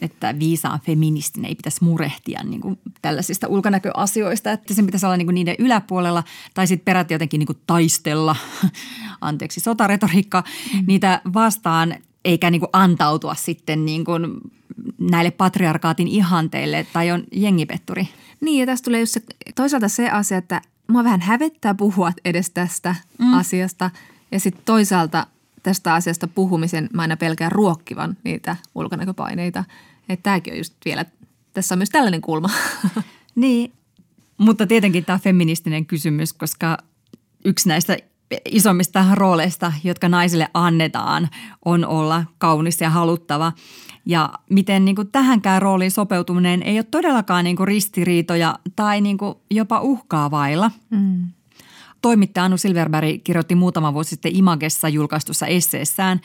[0.01, 5.57] että viisaan feministinen ei pitäisi murehtia niinku tällaisista ulkonäköasioista, että sen pitäisi olla niinku niiden
[5.59, 6.25] yläpuolella
[6.55, 8.37] tai sitten peräti jotenkin niinku taistella,
[9.21, 10.85] anteeksi sotaretoriikka, mm.
[10.87, 11.95] niitä vastaan
[12.25, 14.13] eikä niinku antautua sitten niinku
[14.99, 18.09] näille patriarkaatin ihanteille tai on jengipetturi.
[18.41, 19.23] Niin ja tässä tulee just se,
[19.55, 23.35] toisaalta se asia, että mua vähän hävettää puhua edes tästä mm.
[23.35, 23.91] asiasta
[24.33, 25.27] ja sitten toisaalta
[25.63, 29.65] tästä asiasta puhumisen mä aina pelkään ruokkivan niitä ulkonäköpaineita.
[30.09, 31.05] Että tämäkin on just vielä,
[31.53, 32.51] tässä on myös tällainen kulma.
[33.35, 33.73] Niin,
[34.39, 36.79] mutta tietenkin tämä feministinen kysymys, koska
[37.45, 37.97] yksi näistä
[38.45, 41.29] isommista rooleista, jotka naisille annetaan,
[41.65, 43.53] on olla kaunis ja haluttava.
[44.07, 49.19] Ja miten niin kuin tähänkään rooliin sopeutuminen ei ole todellakaan niin kuin ristiriitoja tai niin
[49.19, 50.71] kuin jopa uhkaa vailla.
[50.91, 51.27] Mm.
[52.03, 56.21] Toimittaja Anu Silverberg kirjoitti muutama vuosi sitten Imagessa julkaistussa esseessään,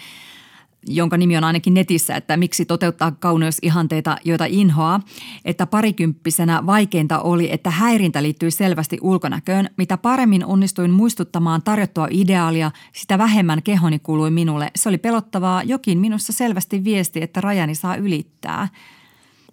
[0.85, 4.99] jonka nimi on ainakin netissä, että miksi toteuttaa kauneusihanteita, joita inhoaa,
[5.45, 9.69] että parikymppisenä vaikeinta oli, että häirintä liittyy selvästi ulkonäköön.
[9.77, 14.71] Mitä paremmin onnistuin muistuttamaan tarjottua ideaalia, sitä vähemmän kehoni kuului minulle.
[14.75, 18.67] Se oli pelottavaa, jokin minussa selvästi viesti, että rajani saa ylittää.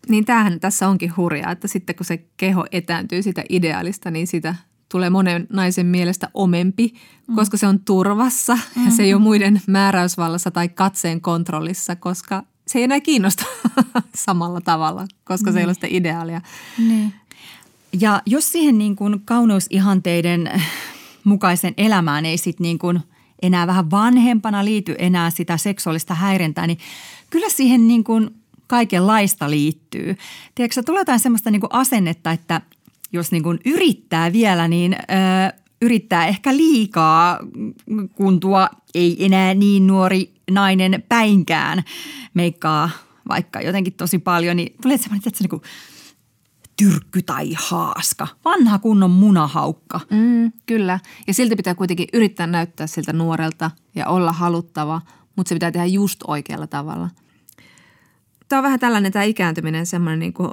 [0.09, 4.55] Niin tämähän tässä onkin hurjaa, että sitten kun se keho etääntyy sitä ideaalista, niin sitä
[4.95, 6.95] tulee monen naisen mielestä omempi,
[7.27, 7.35] mm.
[7.35, 8.85] koska se on turvassa mm.
[8.85, 13.45] ja se ei ole muiden määräysvallassa tai katseen kontrollissa, koska se ei enää kiinnosta
[14.27, 16.41] samalla tavalla, koska se ei ole sitä ideaalia.
[16.79, 17.13] Niin.
[18.01, 20.63] Ja jos siihen niin kuin kauneusihanteiden
[21.25, 23.01] mukaisen elämään ei sitten niin kuin
[23.43, 26.79] enää vähän vanhempana liity enää sitä seksuaalista häirintää, niin
[27.31, 28.31] kyllä siihen niin kuin
[28.67, 30.17] kaikenlaista liittyy.
[30.55, 32.61] Tiedätkö, tulee jotain semmoista niin kuin asennetta, että
[33.15, 34.97] jos niin kuin yrittää vielä, niin ö,
[35.83, 37.39] yrittää ehkä liikaa,
[38.15, 41.83] kun tuo ei enää niin nuori nainen päinkään
[42.35, 42.91] meikkaa
[43.29, 45.62] vaikka jotenkin tosi paljon, niin tulee semmoinen, että se niin kuin
[46.77, 48.29] tyrkky tai haaska.
[48.45, 50.01] Vanha kunnon munahaukka.
[50.11, 51.01] Mm, kyllä.
[51.27, 55.01] Ja silti pitää kuitenkin yrittää näyttää siltä nuorelta ja olla haluttava,
[55.37, 57.11] mutta se pitää tehdä just oikealla tavalla.
[58.49, 60.51] Tämä on vähän tällainen tämä ikääntyminen semmoinen niin kuin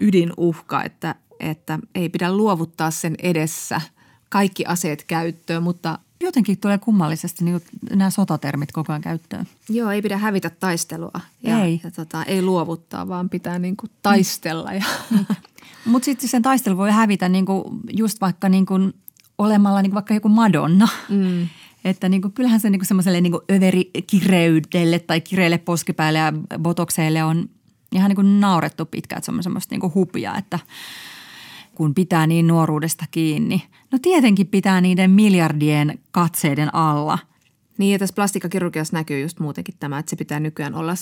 [0.00, 3.80] ydinuhka, että, että ei pidä luovuttaa sen edessä
[4.28, 9.46] kaikki aseet käyttöön, mutta Jotenkin tulee kummallisesti niin nämä sotatermit koko ajan käyttöön.
[9.68, 11.20] Joo, ei pidä hävitä taistelua.
[11.42, 11.80] Ja, Ei.
[11.84, 14.72] Ja tota, ei luovuttaa, vaan pitää niin kuin taistella.
[14.72, 14.84] Ja,
[15.84, 18.94] Mutta sitten sen taistelu voi hävitä niin kuin just vaikka niin kuin
[19.38, 20.88] olemalla niin kuin vaikka joku Madonna.
[21.08, 21.48] Mm.
[21.84, 27.48] Että niin kuin, kyllähän se niin semmoiselle niin överikireydelle tai kireille poskipäälle ja botokseille on
[27.92, 30.58] ihan niin kuin naurettu pitkään, että se on semmoista niin kuin hupia, että
[31.74, 33.62] kun pitää niin nuoruudesta kiinni.
[33.92, 37.18] No tietenkin pitää niiden miljardien katseiden alla.
[37.78, 40.94] Niin ja tässä plastikkakirurgiassa näkyy just muutenkin tämä, että se pitää nykyään olla,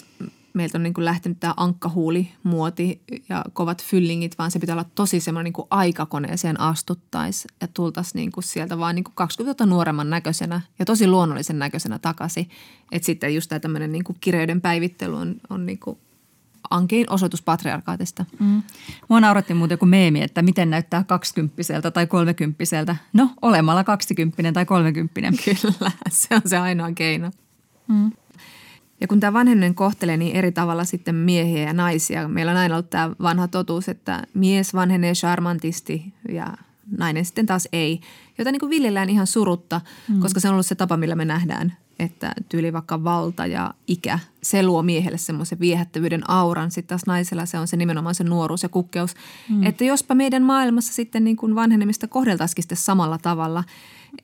[0.54, 5.20] meiltä on niin kuin lähtenyt tämä ankkahuulimuoti ja kovat fyllingit, vaan se pitää olla tosi
[5.20, 9.66] semmoinen niin kuin aikakoneeseen astuttaisi ja tultaisiin niin kuin sieltä vaan niin kuin 20 vuotta
[9.66, 12.50] nuoremman näköisenä ja tosi luonnollisen näköisenä takaisin.
[12.92, 15.98] Että sitten just tämä tämmöinen niin kuin kireyden päivittely on, on niin kuin
[16.70, 18.24] ankein osoitus patriarkaatista.
[18.38, 18.62] Mm.
[19.08, 22.96] Mua nauratti muuten joku meemi, että miten näyttää kaksikymppiseltä tai kolmekymppiseltä.
[23.12, 25.34] No, olemalla kaksikymppinen tai kolmekymppinen.
[25.44, 27.30] Kyllä, se on se ainoa keino.
[27.88, 28.12] Mm.
[29.00, 32.74] Ja kun tämä vanheminen kohtelee niin eri tavalla sitten miehiä ja naisia, meillä on aina
[32.74, 36.46] ollut tämä vanha totuus, että mies vanhenee charmantisti ja
[36.98, 38.00] nainen sitten taas ei,
[38.38, 40.20] jota niin kuin viljellään ihan surutta, mm.
[40.20, 44.18] koska se on ollut se tapa, millä me nähdään, että tyyli vaikka valta ja ikä,
[44.42, 46.70] se luo miehelle semmoisen viehättävyyden auran.
[46.70, 49.14] Sitten taas naisella se on se nimenomaan se nuoruus ja kukkeus.
[49.48, 49.62] Mm.
[49.66, 53.64] Että jospa meidän maailmassa sitten niin kuin vanhenemista kohdeltaisikin sitten samalla tavalla.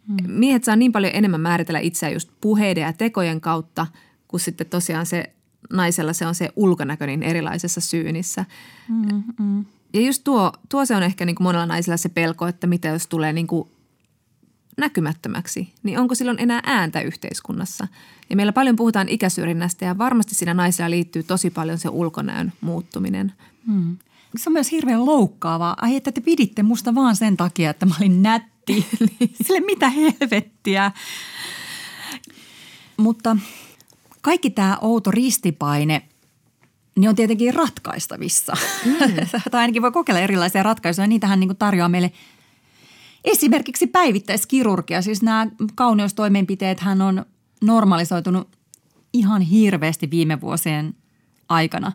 [0.06, 0.16] Mm.
[0.26, 3.86] Miehet saa niin paljon enemmän määritellä itseään just puheiden ja tekojen kautta,
[4.28, 5.32] kun sitten tosiaan se
[5.72, 8.44] naisella se on se ulkonäkö niin erilaisessa syynissä.
[8.88, 9.64] Mm, mm.
[9.92, 12.88] Ja just tuo, tuo se on ehkä niin kuin monella naisella se pelko, että mitä
[12.88, 13.68] jos tulee niin kuin
[14.78, 17.88] näkymättömäksi, niin onko silloin enää ääntä yhteiskunnassa?
[18.30, 23.32] Ja meillä paljon puhutaan ikäsyrjinnästä ja varmasti siinä naisella liittyy tosi paljon se ulkonäön muuttuminen.
[23.66, 23.96] Hmm.
[24.36, 25.76] Se on myös hirveän loukkaavaa.
[25.80, 28.86] Ai, että te piditte musta vaan sen takia, että mä olin nätti.
[29.44, 30.92] Sille mitä helvettiä.
[32.96, 33.36] Mutta
[34.20, 36.02] kaikki tämä outo ristipaine–
[36.98, 38.56] niin on tietenkin ratkaistavissa.
[38.84, 38.92] Mm.
[39.50, 41.06] tai ainakin voi kokeilla erilaisia ratkaisuja.
[41.06, 42.12] Niitähän niin tarjoaa meille
[43.28, 45.02] esimerkiksi päivittäiskirurgia.
[45.02, 47.24] Siis nämä kauneustoimenpiteet hän on
[47.62, 48.48] normalisoitunut
[49.12, 50.94] ihan hirveästi viime vuosien
[51.48, 51.92] aikana.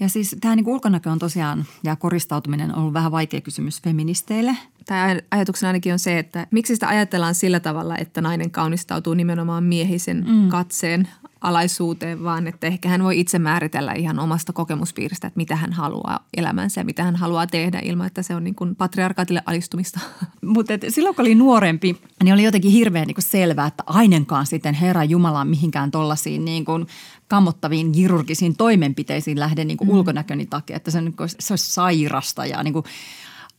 [0.00, 4.56] Ja siis tämä niin ulkonäkö on tosiaan, ja koristautuminen on ollut vähän vaikea kysymys feministeille.
[4.86, 9.64] Tämä ajatuksena ainakin on se, että miksi sitä ajatellaan sillä tavalla, että nainen kaunistautuu nimenomaan
[9.64, 10.48] miehisen mm.
[10.48, 11.08] katseen
[11.44, 16.26] alaisuuteen, vaan että ehkä hän voi itse määritellä ihan omasta kokemuspiiristä, että mitä hän haluaa
[16.36, 20.00] elämänsä ja mitä hän haluaa tehdä ilman, että se on niin kuin patriarkaatille alistumista.
[20.54, 24.74] Mutta silloin kun oli nuorempi, niin oli jotenkin hirveän niin kuin selvää, että ainenkaan sitten
[24.74, 26.86] Herra Jumala mihinkään tollasiin niin kuin
[27.28, 29.94] kammottaviin kirurgisiin toimenpiteisiin lähde niin kuin mm.
[29.94, 32.84] ulkonäköni takia, että se, on, niin kuin, se olisi sairasta ja niin kuin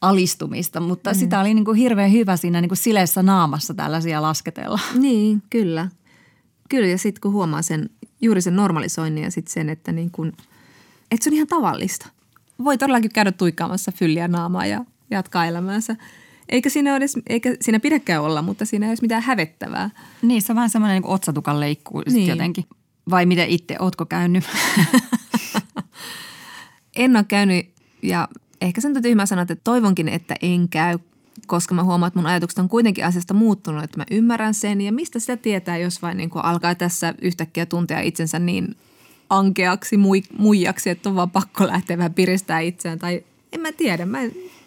[0.10, 1.16] alistumista, mutta mm.
[1.16, 4.80] sitä oli niin kuin hirveän hyvä siinä niin kuin sileessä naamassa tällaisia lasketella.
[4.99, 5.89] Niin, kyllä.
[6.70, 7.89] Kyllä, ja sitten kun huomaa sen,
[8.22, 10.28] juuri sen normalisoinnin ja sitten sen, että, niin kun,
[11.12, 12.10] että se on ihan tavallista.
[12.64, 15.95] Voi todellakin käydä tuikkaamassa fylliä naamaa ja jatkaa elämäänsä.
[16.49, 19.89] Eikä siinä, edes, eikä siinä pidäkään olla, mutta siinä ei ole mitään hävettävää.
[20.22, 22.28] Niin, se on vähän semmoinen niin otsatukan leikkuu niin.
[22.28, 22.66] jotenkin.
[23.10, 24.43] Vai miten itse, ootko käynyt?
[26.95, 27.70] en ole käynyt
[28.01, 28.28] ja
[28.62, 30.99] ehkä sen tyhmä sanoa, että toivonkin, että en käy,
[31.47, 34.91] koska mä huomaan, että mun ajatukset on kuitenkin asiasta muuttunut, että mä ymmärrän sen ja
[34.91, 38.76] mistä sitä tietää, jos vain niin alkaa tässä yhtäkkiä tuntea itsensä niin
[39.30, 39.95] ankeaksi,
[40.38, 44.06] muijaksi, että on vaan pakko lähteä vähän piristää itseään tai en mä tiedä.
[44.06, 44.20] Mä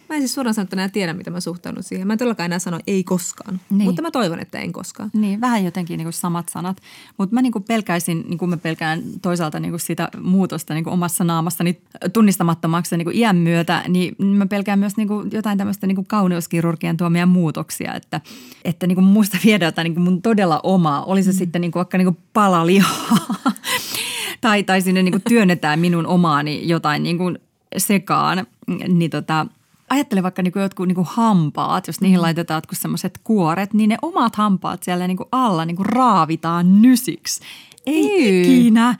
[0.08, 2.06] Mä en siis suoraan sanottuna enää tiedä, mitä mä suhtaudun siihen.
[2.06, 3.82] Mä en todellakaan enää sano ei koskaan, niin.
[3.82, 5.10] mutta mä toivon, että en koskaan.
[5.12, 6.76] Niin, vähän jotenkin niin kuin samat sanat.
[7.18, 10.84] Mutta mä niin kuin pelkäisin, niin kuin mä pelkään toisaalta niin kuin sitä muutosta niin
[10.84, 11.80] kuin omassa naamassani
[12.12, 16.06] tunnistamattomaksi niin kuin iän myötä, niin mä pelkään myös niin kuin jotain tämmöistä niin kuin
[16.06, 18.20] kauneuskirurgian tuomia muutoksia, että,
[18.64, 21.04] että niin kuin muista viedä jotain niin kuin mun todella omaa.
[21.04, 21.36] Oli se mm.
[21.36, 23.18] sitten niin kuin vaikka niin kuin palalihaa
[24.40, 27.38] tai, tai sinne niin kuin työnnetään minun omaani jotain niin kuin
[27.76, 28.46] sekaan,
[28.88, 29.46] niin tota–
[29.90, 32.22] ajattele vaikka niin kuin jotkut niin kuin hampaat, jos niihin mm.
[32.22, 36.82] laitetaan jotkut semmoiset kuoret, niin ne omat hampaat siellä niin kuin alla niin kuin raavitaan
[36.82, 37.40] nysiksi.
[37.86, 38.40] Ei Ei.
[38.40, 38.94] ikinä.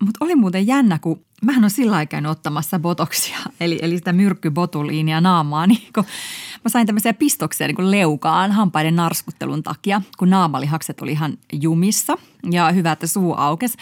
[0.00, 5.20] Mutta oli muuten jännä, kun mähän on sillä aikaa ottamassa botoksia, eli, eli sitä myrkkybotuliinia
[5.20, 6.04] naamaa, niin kun
[6.64, 12.18] mä sain tämmöisiä pistoksia niin leukaan hampaiden narskuttelun takia, kun naamalihakset oli ihan jumissa
[12.50, 13.78] ja hyvä, että suu aukesi.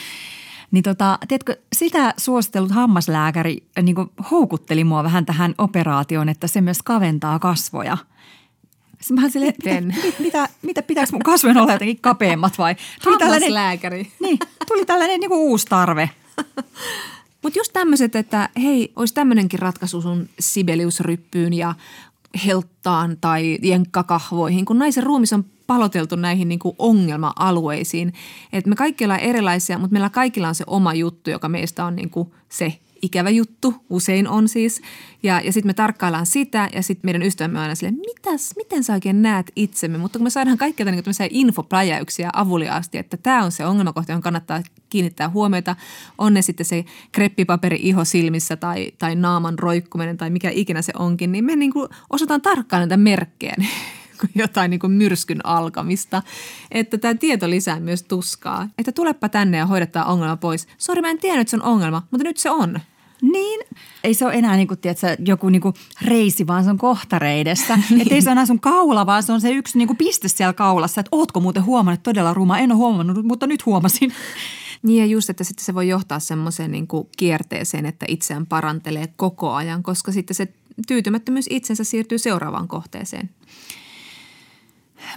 [0.72, 3.96] Niin tota, tiedätkö, sitä suositellut hammaslääkäri äh, niin
[4.30, 7.96] houkutteli mua vähän tähän operaatioon, että se myös kaventaa kasvoja.
[9.12, 12.76] Mä sille, mitä, mitä, mitä pitäisi mun kasvojen olla jotenkin kapeammat vai?
[13.04, 14.12] Tuli Hammaslääkäri.
[14.20, 16.10] Niin, tuli tällainen niin kuin uusi tarve.
[17.42, 21.74] Mutta just tämmöiset, että hei, olisi tämmöinenkin ratkaisu sun Sibeliusryppyyn ja
[22.46, 28.12] helttaan tai jenkkakahvoihin, kun naisen ruumis on paloteltu näihin niin kuin ongelma-alueisiin.
[28.52, 31.96] Et me kaikki ollaan erilaisia, mutta meillä kaikilla on se oma juttu, joka meistä on
[31.96, 34.82] niin kuin se ikävä juttu, usein on siis.
[35.22, 38.84] Ja, ja sitten me tarkkaillaan sitä ja sitten meidän ystävämme on aina silleen, Mitäs, miten
[38.84, 39.98] sä oikein näet itsemme?
[39.98, 44.62] Mutta kun me saadaan kaikkea niin infopläjäyksiä avuliaasti, että tämä on se ongelmakohta, johon kannattaa
[44.90, 45.76] kiinnittää huomiota.
[46.18, 50.92] On ne sitten se kreppipaperi iho silmissä tai, tai naaman roikkuminen tai mikä ikinä se
[50.98, 53.54] onkin, niin me niin kuin osataan tarkkailla näitä merkkejä
[54.34, 56.22] jotain niin kuin myrskyn alkamista.
[56.70, 58.68] Että tämä tieto lisää myös tuskaa.
[58.78, 60.68] Että tulepa tänne ja hoidetaan ongelma pois.
[60.78, 62.80] Sori, mä en tiennyt, että se on ongelma, mutta nyt se on.
[63.22, 63.60] Niin.
[64.04, 67.76] Ei se ole enää niin kuin, tiedätkö, joku niin kuin reisi, vaan se on kohtareidessa.
[67.90, 68.00] niin.
[68.00, 70.28] Että ei se ole enää sun kaula, vaan se on se yksi niin kuin piste
[70.28, 71.00] siellä kaulassa.
[71.00, 72.58] Että ootko muuten huomannut todella ruma?
[72.58, 74.12] En ole huomannut, mutta nyt huomasin.
[74.82, 79.06] Niin ja just, että sitten se voi johtaa semmoiseen niin kuin kierteeseen, että itseään parantelee
[79.16, 80.48] koko ajan, koska sitten se
[80.86, 83.30] tyytymättömyys itsensä siirtyy seuraavaan kohteeseen.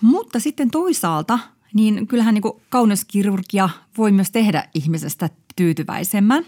[0.01, 1.39] Mutta sitten toisaalta,
[1.73, 6.45] niin kyllähän niin kauneuskirurgia voi myös tehdä ihmisestä tyytyväisemmän.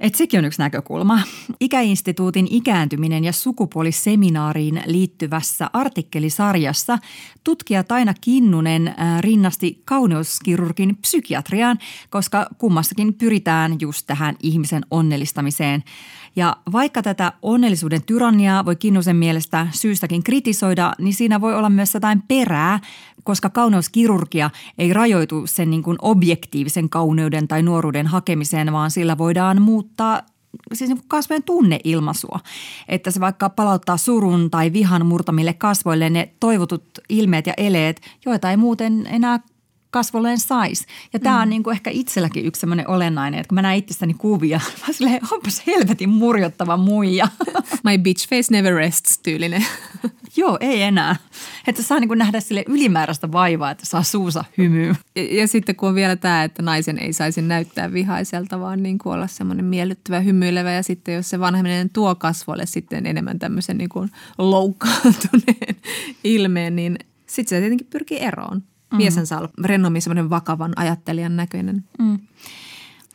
[0.00, 1.20] Et sekin on yksi näkökulma.
[1.60, 6.98] Ikäinstituutin ikääntyminen ja sukupuoliseminaariin liittyvässä artikkelisarjassa
[7.44, 11.78] tutkija Taina Kinnunen äh, rinnasti kauneuskirurgin psykiatriaan,
[12.10, 15.84] koska kummassakin pyritään just tähän ihmisen onnellistamiseen.
[16.36, 21.94] Ja vaikka tätä onnellisuuden tyranniaa voi Kinnusen mielestä syystäkin kritisoida, niin siinä voi olla myös
[21.94, 22.80] jotain perää,
[23.24, 29.62] koska kauneuskirurgia ei rajoitu sen niin kuin objektiivisen kauneuden tai nuoruuden hakemiseen, vaan sillä voidaan
[29.62, 30.22] muuttaa
[30.72, 32.40] siis niin kasvojen tunneilmaisua.
[32.88, 38.50] Että se vaikka palauttaa surun tai vihan murtamille kasvoille ne toivotut ilmeet ja eleet, joita
[38.50, 39.40] ei muuten enää
[39.90, 40.86] kasvolleen saisi.
[41.12, 41.42] Ja tämä mm.
[41.42, 44.92] on niin kuin ehkä itselläkin yksi semmoinen olennainen, että kun mä näen itsestäni kuvia, mä
[44.92, 47.28] silleen, onpas helvetin murjottava muija.
[47.84, 49.66] My bitch face never rests tyylinen.
[50.36, 51.16] Joo, ei enää.
[51.66, 54.94] Että saa niin kuin nähdä sille ylimääräistä vaivaa, että saa suusa hymyä.
[55.16, 58.98] Ja, ja sitten kun on vielä tämä, että naisen ei saisi näyttää vihaiselta, vaan niin
[58.98, 60.72] kuin olla semmoinen miellyttävä, hymyilevä.
[60.72, 65.76] Ja sitten jos se vanheminen tuo kasvoille sitten enemmän tämmöisen niin kuin loukkaantuneen
[66.24, 68.62] ilmeen, niin sitten se tietenkin pyrkii eroon.
[68.92, 69.26] Mm.
[69.26, 71.84] Saa olla rennommin semmoinen vakavan ajattelijan näköinen.
[71.98, 72.18] Mm.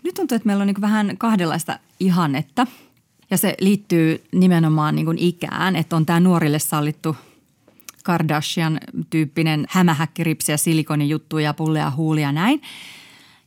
[0.03, 2.67] Nyt tuntuu, että meillä on niin vähän kahdenlaista ihannetta
[3.31, 7.15] ja se liittyy nimenomaan niin ikään, että on tämä nuorille sallittu
[8.03, 12.61] Kardashian-tyyppinen hämähäkkiripsi ja silikonijuttu ja pullea huulia näin,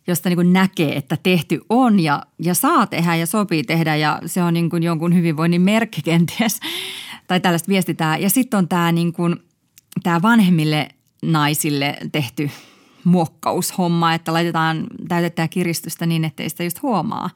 [0.06, 4.42] josta niin näkee, että tehty on ja, ja saa tehdä ja sopii tehdä ja se
[4.42, 6.60] on niin jonkun hyvinvoinnin merkki kenties
[7.28, 8.22] tai tällaista viestitään.
[8.22, 9.12] Ja sitten on tämä, niin
[10.22, 10.88] vanhemmille
[11.22, 12.50] naisille tehty
[13.04, 17.30] muokkaushomma, että laitetaan täytettä kiristystä niin, ettei sitä just huomaa.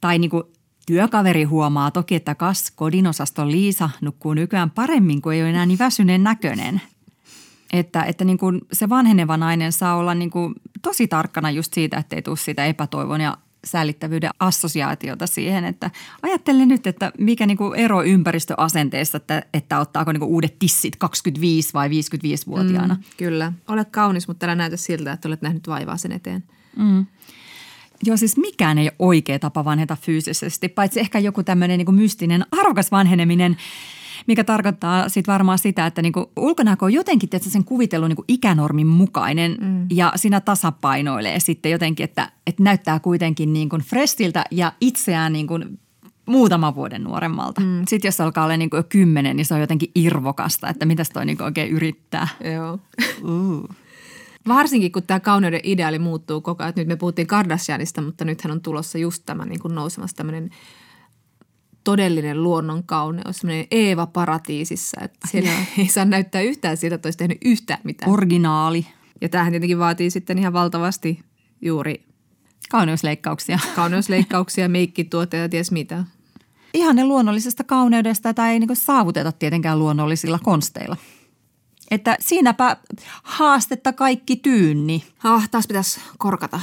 [0.00, 0.42] Tai niin kuin
[0.86, 5.78] työkaveri huomaa toki, että kas kodinosaston Liisa nukkuu nykyään paremmin, kuin ei ole enää niin
[5.78, 6.80] väsyneen näköinen.
[7.72, 11.98] Että, että niin kuin se vanheneva nainen saa olla niin kuin tosi tarkkana just siitä,
[11.98, 15.90] ettei tule sitä epätoivon ja säälittävyyden assosiaatiota siihen, että
[16.22, 20.96] ajattelen nyt, että mikä niin kuin ero ympäristöasenteessa, että, että ottaako niin kuin uudet tissit
[20.96, 22.94] 25 vai 55-vuotiaana.
[22.94, 23.52] Mm, kyllä.
[23.68, 26.44] Olet kaunis, mutta älä näytä siltä, että olet nähnyt vaivaa sen eteen.
[26.76, 27.06] Mm.
[28.02, 32.46] Joo, siis mikään ei ole oikea tapa vanheta fyysisesti, paitsi ehkä joku tämmöinen niin mystinen
[32.52, 33.56] arvokas vanheneminen–
[34.26, 38.86] mikä tarkoittaa sitten varmaan sitä, että niinku ulkonäkö on jotenkin että sen kuvitellut niinku ikänormin
[38.86, 39.86] mukainen mm.
[39.90, 45.58] ja siinä tasapainoilee sitten jotenkin, että, että näyttää kuitenkin niinku frestiltä ja itseään niinku
[46.26, 47.60] muutaman vuoden nuoremmalta.
[47.60, 47.82] Mm.
[47.88, 51.26] Sitten jos alkaa olla niinku jo kymmenen, niin se on jotenkin irvokasta, että mitäs toi
[51.26, 52.28] niinku oikein yrittää.
[52.54, 52.78] Joo.
[53.22, 53.68] Uh.
[54.48, 56.72] Varsinkin kun tämä kauneuden ideaali muuttuu koko ajan.
[56.76, 60.50] Nyt me puhuttiin Kardashianista, mutta nythän on tulossa just tämä niin kuin nousemassa tämmöinen–
[61.86, 67.18] todellinen luonnon kauneus, semmoinen Eeva paratiisissa, että siellä ei saa näyttää yhtään siitä, että olisi
[67.18, 68.12] tehnyt yhtään mitään.
[68.12, 68.86] Originaali.
[69.20, 71.20] Ja tämähän tietenkin vaatii sitten ihan valtavasti
[71.62, 72.04] juuri
[72.70, 73.58] kauneusleikkauksia.
[73.76, 76.04] Kauneusleikkauksia, meikkituotteita ja ties mitä.
[76.74, 80.96] Ihan ne luonnollisesta kauneudesta tai ei niin saavuteta tietenkään luonnollisilla konsteilla.
[81.90, 82.76] Että siinäpä
[83.22, 85.04] haastetta kaikki tyynni.
[85.24, 86.60] Ah, taas pitäisi korkata.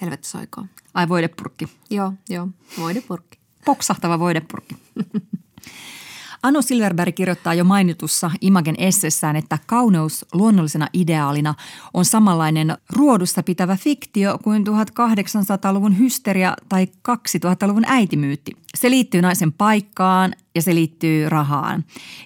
[0.00, 0.66] Helvettisaikoa.
[0.94, 1.68] Ai voidepurkki.
[1.90, 2.48] Joo, joo,
[2.78, 3.37] voidepurkki
[3.68, 4.76] poksahtava voidepurkki.
[6.42, 11.54] Anu Silverberg kirjoittaa jo mainitussa Imagen essessään, että kauneus luonnollisena ideaalina
[11.94, 18.56] on samanlainen ruodussa pitävä fiktio kuin 1800-luvun hysteria tai 2000-luvun äitimyytti.
[18.74, 21.84] Se liittyy naisen paikkaan ja se liittyy rahaan.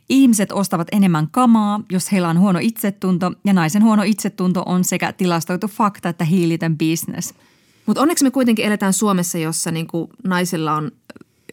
[0.09, 5.13] Ihmiset ostavat enemmän kamaa, jos heillä on huono itsetunto ja naisen huono itsetunto on sekä
[5.13, 7.35] tilastoitu fakta että hiilitön business.
[7.87, 10.91] Mutta onneksi me kuitenkin eletään Suomessa, jossa niinku naisilla on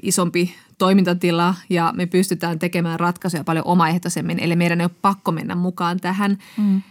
[0.03, 4.39] isompi toimintatila ja me pystytään tekemään ratkaisuja paljon omaehtoisemmin.
[4.39, 6.37] Eli meidän ei ole pakko mennä mukaan tähän.
[6.57, 6.81] Mm.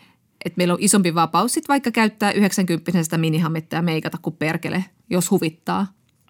[0.45, 5.31] Että meillä on isompi vapaus sitten vaikka käyttää 90 minihammetta ja meikata kuin perkele, jos
[5.31, 5.87] huvittaa.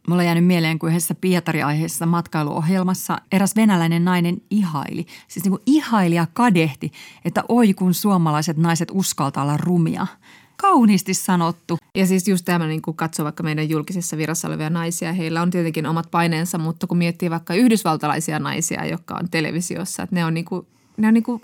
[0.08, 5.06] Mulla on jäänyt mieleen, kun yhdessä Pietari-aiheessa matkailuohjelmassa eräs venäläinen nainen ihaili.
[5.28, 6.92] Siis niin kuin ihaili ja kadehti,
[7.24, 10.06] että oi kun suomalaiset naiset uskaltaa olla rumia–
[10.60, 11.78] kauniisti sanottu.
[11.94, 15.50] Ja siis just tämä, niin kun katsoo vaikka meidän julkisessa virassa olevia naisia, heillä on
[15.50, 20.34] tietenkin omat paineensa, mutta kun miettii vaikka yhdysvaltalaisia naisia, jotka on televisiossa, että ne on
[20.34, 21.42] niin kuin, ne on niin kuin,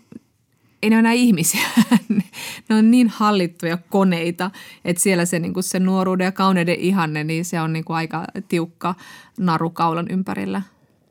[0.82, 1.66] ei ne ole enää ihmisiä.
[2.68, 4.50] ne on niin hallittuja koneita,
[4.84, 7.96] että siellä se, niin kuin se nuoruuden ja kauneuden ihanne, niin se on niin kuin
[7.96, 8.94] aika tiukka
[9.38, 10.62] naru kaulan ympärillä.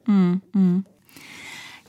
[0.08, 0.84] Mm, mm.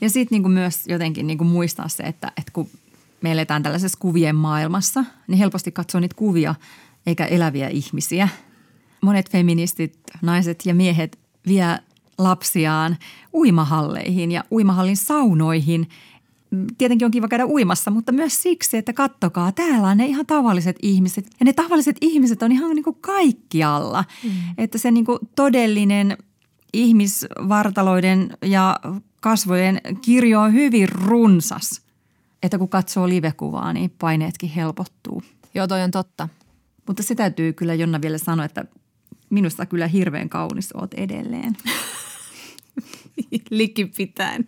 [0.01, 2.69] Ja sitten niin myös jotenkin niin muistaa se, että, että kun–
[3.25, 6.55] me eletään tällaisessa kuvien maailmassa, niin helposti katsoo niitä kuvia
[7.05, 8.29] eikä eläviä ihmisiä.
[9.01, 11.77] Monet feministit, naiset ja miehet vie
[12.17, 12.97] lapsiaan
[13.33, 15.89] uimahalleihin ja uimahallin saunoihin.
[16.77, 20.75] Tietenkin on kiva käydä uimassa, mutta myös siksi, että kattokaa, täällä on ne ihan tavalliset
[20.81, 21.25] ihmiset.
[21.39, 24.03] Ja ne tavalliset ihmiset on ihan niin kuin kaikkialla.
[24.23, 24.31] Mm.
[24.57, 26.17] Että se niin kuin todellinen
[26.73, 28.79] ihmisvartaloiden ja
[29.21, 31.81] kasvojen kirjo on hyvin runsas–
[32.45, 35.23] että kun katsoo livekuvaa, niin paineetkin helpottuu.
[35.53, 36.29] Joo, toi on totta.
[36.87, 38.65] Mutta se täytyy kyllä Jonna vielä sanoa, että
[39.29, 41.57] minusta kyllä hirveän kaunis oot edelleen.
[43.49, 44.45] Likki pitäen.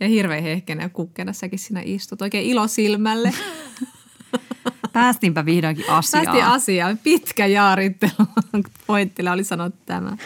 [0.00, 3.32] Ja hirveän hehkenä ja kukkena säkin siinä istut oikein ilosilmälle.
[4.92, 6.24] Päästiinpä vihdoinkin asiaan.
[6.24, 6.98] Päästiin asiaan.
[6.98, 8.26] Pitkä jaarittelu.
[8.86, 10.16] Pointtila oli sanottu tämä.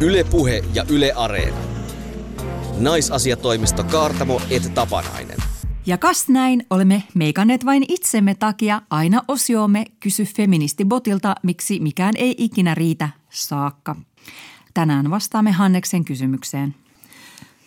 [0.00, 1.56] Yle Puhe ja Yle Areena.
[2.78, 5.33] Naisasiatoimisto Kaartamo et Tapanainen.
[5.86, 12.34] Ja kas näin olemme meikanneet vain itsemme takia aina osioomme kysy feministibotilta, miksi mikään ei
[12.38, 13.96] ikinä riitä saakka.
[14.74, 16.74] Tänään vastaamme Hanneksen kysymykseen.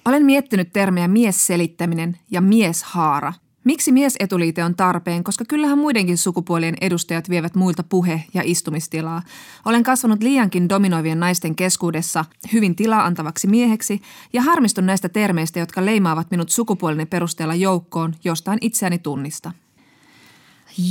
[0.05, 3.33] Olen miettinyt termejä miesselittäminen ja mieshaara–
[3.67, 9.21] Miksi miesetuliite on tarpeen, koska kyllähän muidenkin sukupuolien edustajat vievät muilta puhe- ja istumistilaa.
[9.65, 14.01] Olen kasvanut liiankin dominoivien naisten keskuudessa hyvin tilaa antavaksi mieheksi
[14.33, 19.51] ja harmistun näistä termeistä, jotka leimaavat minut sukupuolinen perusteella joukkoon jostain itseäni tunnista.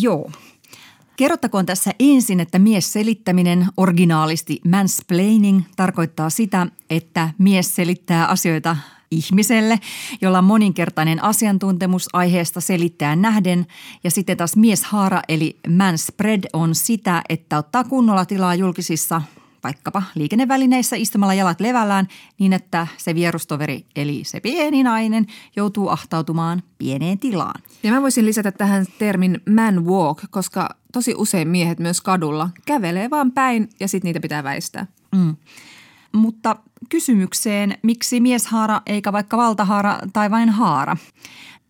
[0.00, 0.30] Joo.
[1.16, 8.76] Kerrottakoon tässä ensin, että mies selittäminen, originaalisti mansplaining, tarkoittaa sitä, että mies selittää asioita
[9.10, 9.80] ihmiselle,
[10.20, 13.66] jolla on moninkertainen asiantuntemus aiheesta selittää nähden.
[14.04, 19.22] Ja sitten taas mieshaara eli manspread on sitä, että ottaa kunnolla tilaa julkisissa
[19.66, 25.26] vaikkapa liikennevälineissä istumalla jalat levällään niin, että se vierustoveri eli se pieni nainen
[25.56, 27.62] joutuu ahtautumaan pieneen tilaan.
[27.82, 33.10] Ja mä voisin lisätä tähän termin man walk, koska tosi usein miehet myös kadulla kävelee
[33.10, 34.86] vaan päin ja sitten niitä pitää väistää.
[35.12, 35.36] Mm.
[36.16, 36.56] Mutta
[36.88, 40.96] kysymykseen, miksi mieshaara eikä vaikka valtahaara tai vain haara?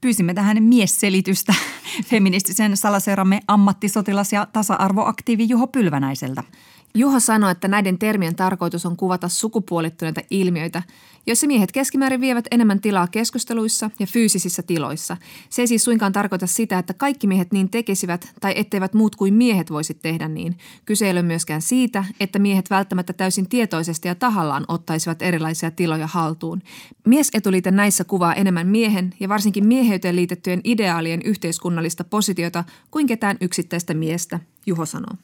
[0.00, 1.54] Pyysimme tähän miesselitystä
[2.10, 6.42] feministisen salaseuramme ammattisotilas- ja tasa-arvoaktiivi Juho Pylvänäiseltä–
[6.96, 10.82] Juho sanoi, että näiden termien tarkoitus on kuvata sukupuolittuneita ilmiöitä,
[11.26, 15.16] joissa miehet keskimäärin vievät enemmän tilaa keskusteluissa ja fyysisissä tiloissa.
[15.50, 19.34] Se ei siis suinkaan tarkoita sitä, että kaikki miehet niin tekisivät tai etteivät muut kuin
[19.34, 20.58] miehet voisi tehdä niin.
[20.84, 26.06] Kyse ei ole myöskään siitä, että miehet välttämättä täysin tietoisesti ja tahallaan ottaisivat erilaisia tiloja
[26.06, 26.62] haltuun.
[27.06, 33.94] Miesetuliite näissä kuvaa enemmän miehen ja varsinkin mieheyteen liitettyjen ideaalien yhteiskunnallista positiota kuin ketään yksittäistä
[33.94, 35.16] miestä, Juho sanoo.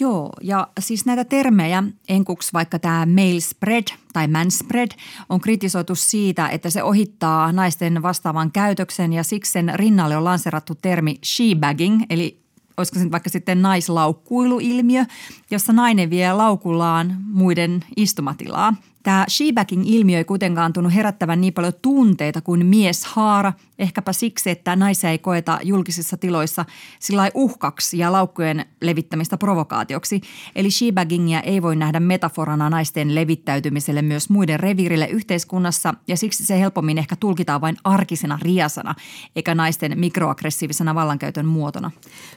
[0.00, 4.90] Joo, ja siis näitä termejä, enkuksi vaikka tämä male spread tai man spread,
[5.28, 10.74] on kritisoitu siitä, että se ohittaa naisten vastaavan käytöksen ja siksi sen rinnalle on lanserattu
[10.74, 12.40] termi shebagging, eli
[12.76, 15.04] olisiko se vaikka sitten naislaukkuiluilmiö,
[15.50, 18.74] jossa nainen vie laukullaan muiden istumatilaa.
[19.06, 25.10] Tämä shebacking-ilmiö ei kuitenkaan tunnu herättävän niin paljon tunteita kuin mieshaara, ehkäpä siksi, että naisia
[25.10, 26.64] ei koeta julkisissa tiloissa
[27.00, 30.20] sillä uhkaksi ja laukkujen levittämistä provokaatioksi.
[30.56, 36.60] Eli shebaggingia ei voi nähdä metaforana naisten levittäytymiselle myös muiden reviirille yhteiskunnassa ja siksi se
[36.60, 38.94] helpommin ehkä tulkitaan vain arkisena riasana,
[39.36, 41.90] eikä naisten mikroaggressiivisena vallankäytön muotona.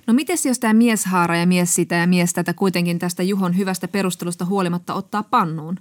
[0.07, 3.87] No miten jos tämä mieshaara ja mies sitä ja mies tätä kuitenkin tästä Juhon hyvästä
[3.87, 5.79] perustelusta huolimatta ottaa pannuun?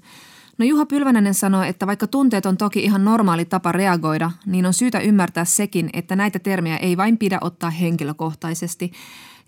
[0.58, 4.74] No Juha Pylvänänen sanoi, että vaikka tunteet on toki ihan normaali tapa reagoida, niin on
[4.74, 8.92] syytä ymmärtää sekin, että näitä termejä ei vain pidä ottaa henkilökohtaisesti.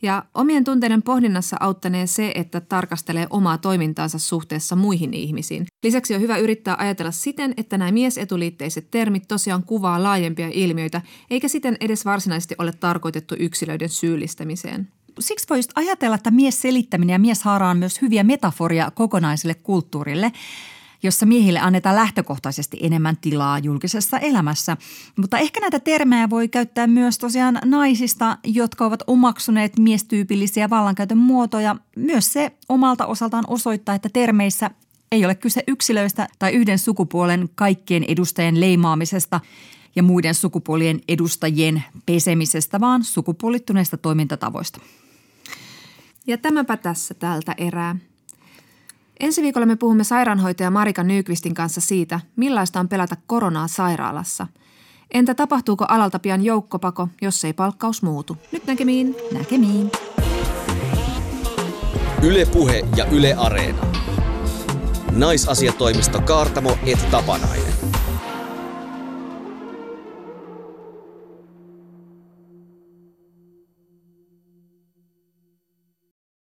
[0.02, 5.66] Ja omien tunteiden pohdinnassa auttanee se, että tarkastelee omaa toimintaansa suhteessa muihin ihmisiin.
[5.82, 11.48] Lisäksi on hyvä yrittää ajatella siten, että nämä miesetuliitteiset termit tosiaan kuvaa laajempia ilmiöitä, eikä
[11.48, 14.88] siten edes varsinaisesti ole tarkoitettu yksilöiden syyllistämiseen
[15.18, 20.32] siksi voisi ajatella, että mies selittäminen ja mieshaara on myös hyviä metaforia kokonaiselle kulttuurille
[21.02, 24.76] jossa miehille annetaan lähtökohtaisesti enemmän tilaa julkisessa elämässä.
[25.16, 31.76] Mutta ehkä näitä termejä voi käyttää myös tosiaan naisista, jotka ovat omaksuneet miestyypillisiä vallankäytön muotoja.
[31.96, 34.70] Myös se omalta osaltaan osoittaa, että termeissä
[35.12, 39.40] ei ole kyse yksilöistä tai yhden sukupuolen kaikkien edustajien leimaamisesta
[39.96, 44.80] ja muiden sukupuolien edustajien pesemisestä, vaan sukupuolittuneista toimintatavoista.
[46.26, 47.96] Ja tämäpä tässä tältä erää.
[49.20, 54.46] Ensi viikolla me puhumme sairaanhoitaja Marika Nykvistin kanssa siitä, millaista on pelätä koronaa sairaalassa.
[55.10, 58.36] Entä tapahtuuko alalta pian joukkopako, jos ei palkkaus muutu?
[58.52, 59.16] Nyt näkemiin.
[59.32, 59.90] Näkemiin.
[62.22, 63.86] Yle Puhe ja Yle Areena.
[65.12, 67.99] Naisasiatoimisto Kaartamo et Tapanainen.